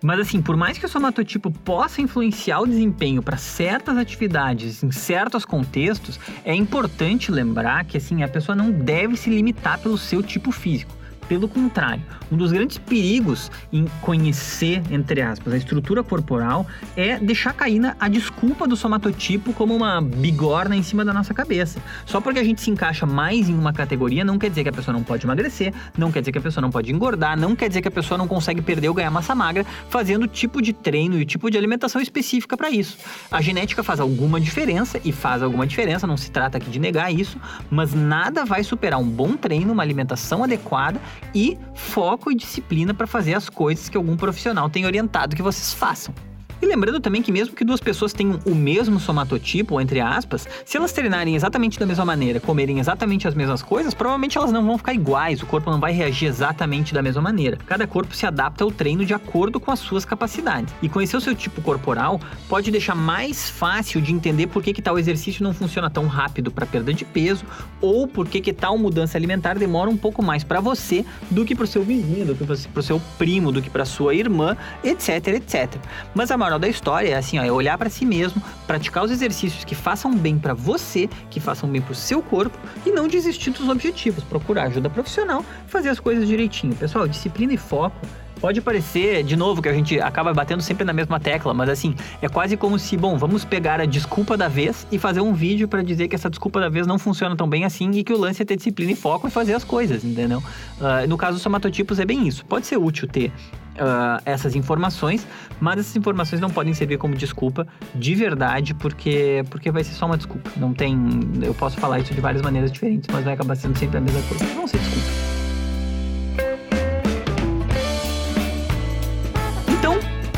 Mas 0.05 0.21
assim, 0.21 0.43
por 0.43 0.55
mais 0.55 0.77
que 0.77 0.85
o 0.85 0.89
somatotipo 0.89 1.51
possa 1.51 2.03
influenciar 2.03 2.61
o 2.61 2.67
desempenho 2.67 3.23
para 3.23 3.39
certas 3.39 3.97
atividades 3.97 4.85
em 4.85 4.93
certos 4.93 5.47
contextos, 5.47 6.21
é 6.45 6.55
importante 6.55 7.33
lembrar 7.33 7.87
que 7.87 7.97
assim, 7.97 8.23
a 8.23 8.29
pessoa 8.29 8.55
não 8.55 8.71
deve 8.71 9.17
se 9.17 9.31
limitar 9.31 9.79
pelo 9.79 9.97
seu 9.97 10.23
tipo 10.23 10.53
físico. 10.53 10.95
Pelo 11.35 11.49
contrário, 11.49 12.01
um 12.31 12.37
dos 12.37 12.53
grandes 12.53 12.79
perigos 12.79 13.51
em 13.73 13.87
conhecer, 14.01 14.81
entre 14.89 15.21
aspas, 15.21 15.53
a 15.53 15.57
estrutura 15.57 16.01
corporal 16.01 16.65
é 16.97 17.19
deixar 17.19 17.53
cair 17.53 17.93
a 17.99 18.09
desculpa 18.09 18.69
do 18.69 18.77
somatotipo 18.77 19.53
como 19.53 19.75
uma 19.75 20.01
bigorna 20.01 20.77
em 20.77 20.83
cima 20.85 21.05
da 21.05 21.13
nossa 21.13 21.35
cabeça. 21.35 21.83
Só 22.07 22.21
porque 22.21 22.39
a 22.39 22.45
gente 22.45 22.61
se 22.61 22.71
encaixa 22.71 23.05
mais 23.05 23.49
em 23.49 23.55
uma 23.59 23.73
categoria 23.73 24.25
não 24.25 24.39
quer 24.39 24.49
dizer 24.49 24.63
que 24.63 24.69
a 24.69 24.73
pessoa 24.73 24.93
não 24.93 25.03
pode 25.03 25.27
emagrecer, 25.27 25.75
não 25.99 26.13
quer 26.13 26.21
dizer 26.21 26.31
que 26.31 26.39
a 26.39 26.41
pessoa 26.41 26.63
não 26.63 26.71
pode 26.71 26.93
engordar, 26.93 27.37
não 27.37 27.57
quer 27.57 27.67
dizer 27.67 27.83
que 27.83 27.89
a 27.89 27.91
pessoa 27.91 28.17
não 28.17 28.29
consegue 28.29 28.63
perder 28.63 28.89
ou 28.89 28.95
ganhar 28.95 29.11
massa 29.11 29.35
magra 29.35 29.67
fazendo 29.89 30.23
o 30.23 30.29
tipo 30.29 30.63
de 30.63 30.73
treino 30.73 31.19
e 31.19 31.23
o 31.23 31.27
tipo 31.27 31.51
de 31.51 31.59
alimentação 31.59 32.01
específica 32.01 32.57
para 32.57 32.71
isso. 32.71 32.97
A 33.29 33.43
genética 33.43 33.83
faz 33.83 33.99
alguma 33.99 34.41
diferença 34.41 35.01
e 35.05 35.11
faz 35.11 35.43
alguma 35.43 35.67
diferença, 35.67 36.07
não 36.07 36.17
se 36.17 36.31
trata 36.31 36.59
aqui 36.59 36.71
de 36.71 36.79
negar 36.79 37.13
isso, 37.13 37.41
mas 37.69 37.93
nada 37.93 38.45
vai 38.45 38.63
superar 38.63 39.01
um 39.01 39.09
bom 39.09 39.37
treino, 39.37 39.73
uma 39.73 39.83
alimentação 39.83 40.45
adequada 40.45 41.01
e 41.35 41.59
foco 41.75 42.31
e 42.31 42.35
disciplina 42.35 42.93
para 42.93 43.07
fazer 43.07 43.35
as 43.35 43.49
coisas 43.49 43.89
que 43.89 43.97
algum 43.97 44.17
profissional 44.17 44.69
tem 44.69 44.87
orientado 44.87 45.37
que 45.37 45.43
vocês 45.43 45.73
façam. 45.73 46.15
E 46.63 46.67
lembrando 46.67 47.01
também 47.01 47.23
que 47.23 47.33
mesmo 47.33 47.55
que 47.55 47.65
duas 47.65 47.81
pessoas 47.81 48.13
tenham 48.13 48.39
o 48.45 48.55
mesmo 48.55 48.99
somatotipo, 48.99 49.81
entre 49.81 50.01
aspas, 50.01 50.47
se 50.65 50.77
elas 50.77 50.93
treinarem 50.93 51.35
exatamente 51.35 51.79
da 51.79 51.87
mesma 51.87 52.05
maneira, 52.05 52.41
comerem 52.41 52.79
exatamente 52.79 53.29
as 53.29 53.35
mesmas 53.35 53.63
coisas, 53.63 53.95
provavelmente 53.95 54.39
elas 54.39 54.53
não 54.53 54.65
vão 54.65 54.79
ficar 54.79 54.95
iguais, 54.95 55.43
o 55.43 55.47
corpo 55.47 55.71
não 55.71 55.81
vai 55.81 55.93
reagir 55.93 56.27
exatamente 56.27 56.95
da 56.95 57.03
mesma 57.03 57.21
maneira. 57.21 57.59
Cada 57.67 57.87
corpo 57.87 58.15
se 58.15 58.27
adapta 58.27 58.65
ao 58.65 58.71
treino 58.71 59.05
de 59.05 59.15
acordo 59.15 59.61
com 59.61 59.71
as 59.71 59.79
suas 59.79 60.05
capacidades. 60.05 60.75
E 60.81 60.89
conhecer 60.89 61.17
o 61.17 61.21
seu 61.21 61.35
tipo 61.35 61.61
corporal 61.61 62.21
pode 62.49 62.71
deixar 62.71 62.95
mais 62.95 63.51
fácil 63.51 64.01
de 64.01 64.13
entender 64.13 64.47
por 64.47 64.63
que, 64.63 64.73
que 64.73 64.83
tal 64.83 64.99
exercício 64.99 65.43
não 65.43 65.53
funciona 65.53 65.91
tão 65.91 66.07
rápido 66.07 66.51
para 66.51 66.67
perda 66.67 66.93
de 66.93 67.05
peso 67.05 67.45
ou 67.81 68.07
por 68.07 68.29
que, 68.29 68.41
que 68.41 68.53
tal 68.53 68.79
mudança 68.79 69.19
alimentar 69.19 69.59
demora 69.59 69.91
um 69.91 69.97
pouco 69.97 70.23
mais 70.23 70.45
para 70.45 70.61
você 70.61 71.05
do 71.31 71.45
que 71.45 71.55
para 71.55 71.65
o 71.65 71.67
seu 71.67 71.83
vizinho, 71.83 72.27
do 72.27 72.35
que 72.35 72.45
para 72.45 72.81
o 72.81 72.83
seu 72.83 73.01
primo, 73.19 73.53
do 73.53 73.61
que 73.61 73.71
para 73.71 73.85
sua 73.85 74.15
irmã, 74.15 74.57
etc, 74.83 75.29
etc. 75.29 75.75
Mas 76.15 76.31
a 76.31 76.37
moral 76.45 76.59
da 76.59 76.69
história 76.69 77.09
é 77.09 77.15
assim, 77.15 77.39
ó, 77.39 77.43
é 77.43 77.51
olhar 77.51 77.79
para 77.79 77.89
si 77.89 78.05
mesmo, 78.05 78.43
praticar 78.67 79.03
os 79.03 79.11
exercícios 79.11 79.65
que 79.65 79.75
façam 79.75 80.15
bem 80.15 80.39
para 80.39 80.53
você, 80.53 81.09
que 81.31 81.41
façam 81.41 81.69
bem 81.69 81.81
para 81.81 81.93
o 81.93 81.95
seu 81.95 82.23
corpo 82.23 82.57
e 82.85 82.91
não 82.91 83.09
desistir 83.09 83.51
dos 83.51 83.69
objetivos, 83.69 84.23
procurar 84.25 84.65
ajuda 84.65 84.91
profissional, 84.91 85.45
fazer 85.67 85.89
as 85.89 85.99
coisas 85.99 86.29
direitinho. 86.29 86.75
Pessoal, 86.75 87.09
disciplina 87.09 87.55
e 87.55 87.57
foco 87.57 87.97
Pode 88.45 88.61
parecer, 88.61 89.25
de 89.25 89.37
novo, 89.37 89.63
que 89.63 89.71
a 89.71 89.73
gente 89.73 89.99
acaba 89.99 90.35
batendo 90.35 90.63
sempre 90.63 90.85
na 90.85 90.93
mesma 90.93 91.19
tecla, 91.19 91.55
mas 91.55 91.67
assim, 91.67 91.95
é 92.21 92.29
quase 92.29 92.59
como 92.59 92.79
se, 92.79 92.95
bom, 92.95 93.17
vamos 93.17 93.43
pegar 93.43 93.81
a 93.81 93.87
desculpa 93.87 94.37
da 94.37 94.49
vez 94.49 94.87
e 94.93 94.99
fazer 94.99 95.23
um 95.23 95.33
vídeo 95.33 95.67
para 95.67 95.83
dizer 95.83 96.09
que 96.09 96.15
essa 96.15 96.29
desculpa 96.29 96.61
da 96.61 96.69
vez 96.69 96.87
não 96.87 96.99
funciona 96.99 97.35
tão 97.35 97.49
bem 97.49 97.65
assim 97.65 97.91
e 97.93 98.05
que 98.05 98.13
o 98.13 98.19
lance 98.19 98.43
é 98.43 98.45
ter 98.45 98.57
disciplina 98.57 98.93
e 98.93 98.95
foco 98.95 99.27
e 99.27 99.31
fazer 99.31 99.55
as 99.55 99.65
coisas, 99.65 100.05
entendeu? 100.05 100.43
Uh, 100.79 101.09
no 101.09 101.17
caso 101.17 101.37
dos 101.37 101.43
somatotipos 101.43 101.99
é 101.99 102.05
bem 102.05 102.29
isso. 102.29 102.45
Pode 102.45 102.67
ser 102.67 102.77
útil 102.77 103.09
ter 103.09 103.33
Uh, 103.75 104.23
essas 104.25 104.55
informações, 104.55 105.27
mas 105.59 105.81
essas 105.81 105.97
informações 105.97 106.41
não 106.41 106.49
podem 106.49 106.73
servir 106.73 106.97
como 106.97 107.17
desculpa 107.17 107.67
de 107.93 108.15
verdade, 108.15 108.73
porque, 108.73 109.43
porque 109.51 109.69
vai 109.73 109.83
ser 109.83 109.95
só 109.95 110.07
uma 110.07 110.17
desculpa. 110.17 110.49
Não 110.57 110.73
tem. 110.73 110.97
Eu 111.43 111.55
posso 111.55 111.77
falar 111.79 111.99
isso 111.99 112.15
de 112.15 112.21
várias 112.21 112.41
maneiras 112.41 112.71
diferentes, 112.71 113.09
mas 113.13 113.25
vai 113.25 113.35
acabar 113.35 113.57
sendo 113.57 113.77
sempre 113.77 113.99
a 113.99 114.01
mesma 114.01 114.23
coisa. 114.29 114.45
Não 114.55 114.69
ser 114.69 114.79
desculpa. 114.79 115.24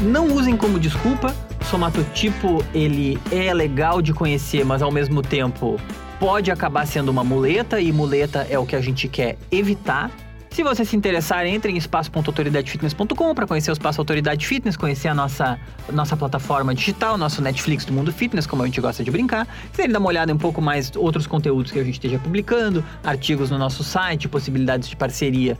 Não 0.07 0.33
usem 0.33 0.57
como 0.57 0.79
desculpa. 0.79 1.35
Somatotipo, 1.69 2.65
ele 2.73 3.19
é 3.31 3.53
legal 3.53 4.01
de 4.01 4.13
conhecer, 4.13 4.65
mas 4.65 4.81
ao 4.81 4.93
mesmo 4.93 5.21
tempo 5.21 5.81
pode 6.21 6.51
acabar 6.51 6.87
sendo 6.87 7.11
uma 7.11 7.25
muleta, 7.25 7.81
e 7.81 7.93
muleta 7.93 8.47
é 8.49 8.59
o 8.59 8.65
que 8.65 8.77
a 8.77 8.81
gente 8.81 9.09
quer 9.09 9.37
evitar. 9.51 10.11
Se 10.57 10.63
você 10.63 10.87
se 10.87 10.97
interessar, 10.97 11.45
entre 11.45 11.71
em 11.71 11.77
espaço.autoridadefitness.com 11.77 13.35
para 13.35 13.47
conhecer 13.47 13.71
o 13.71 13.75
Espaço 13.75 14.01
Autoridade 14.01 14.47
Fitness, 14.47 14.75
conhecer 14.75 15.09
a 15.09 15.15
nossa, 15.15 15.61
nossa 15.93 16.17
plataforma 16.17 16.75
digital, 16.75 17.19
nosso 17.19 17.43
Netflix 17.43 17.85
do 17.85 17.93
mundo 17.93 18.11
fitness, 18.11 18.47
como 18.47 18.63
a 18.63 18.67
gente 18.67 18.81
gosta 18.81 19.05
de 19.05 19.11
brincar. 19.11 19.47
Se 19.73 19.87
dar 19.87 19.99
uma 19.99 20.09
olhada 20.09 20.33
em 20.33 20.35
um 20.35 20.39
pouco 20.39 20.63
mais 20.63 20.91
outros 20.97 21.27
conteúdos 21.27 21.73
que 21.73 21.79
a 21.79 21.85
gente 21.85 21.97
esteja 21.97 22.19
publicando, 22.19 22.83
artigos 23.05 23.51
no 23.51 23.59
nosso 23.59 23.85
site, 23.85 24.29
possibilidades 24.29 24.89
de 24.89 24.97
parceria 24.97 25.59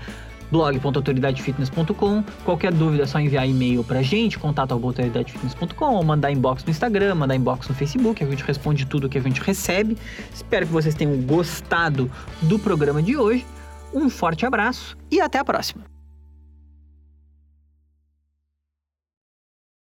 blog.autoridadefitness.com. 0.51 2.25
Qualquer 2.45 2.73
dúvida 2.73 3.05
é 3.05 3.07
só 3.07 3.19
enviar 3.19 3.49
e-mail 3.49 3.83
pra 3.85 4.03
gente, 4.03 4.39
contato.autoridadefitness.com 4.39 5.95
ou 5.95 6.05
mandar 6.05 6.31
inbox 6.31 6.65
no 6.65 6.71
Instagram, 6.71 7.15
mandar 7.15 7.35
inbox 7.35 7.69
no 7.69 7.75
Facebook, 7.75 8.23
a 8.23 8.27
gente 8.27 8.45
responde 8.45 8.87
tudo 8.87 9.09
que 9.09 9.19
a 9.19 9.23
gente 9.23 9.41
recebe. 9.41 9.97
Espero 10.33 10.67
que 10.67 10.73
vocês 10.73 10.95
tenham 10.95 11.17
gostado 11.23 12.11
do 12.43 12.59
programa 12.59 13.03
de 13.03 13.17
hoje. 13.17 13.47
Um 13.95 14.11
forte 14.11 14.45
abraço 14.45 14.97
e 15.11 15.21
até 15.21 15.39
a 15.39 15.45
próxima! 15.45 15.96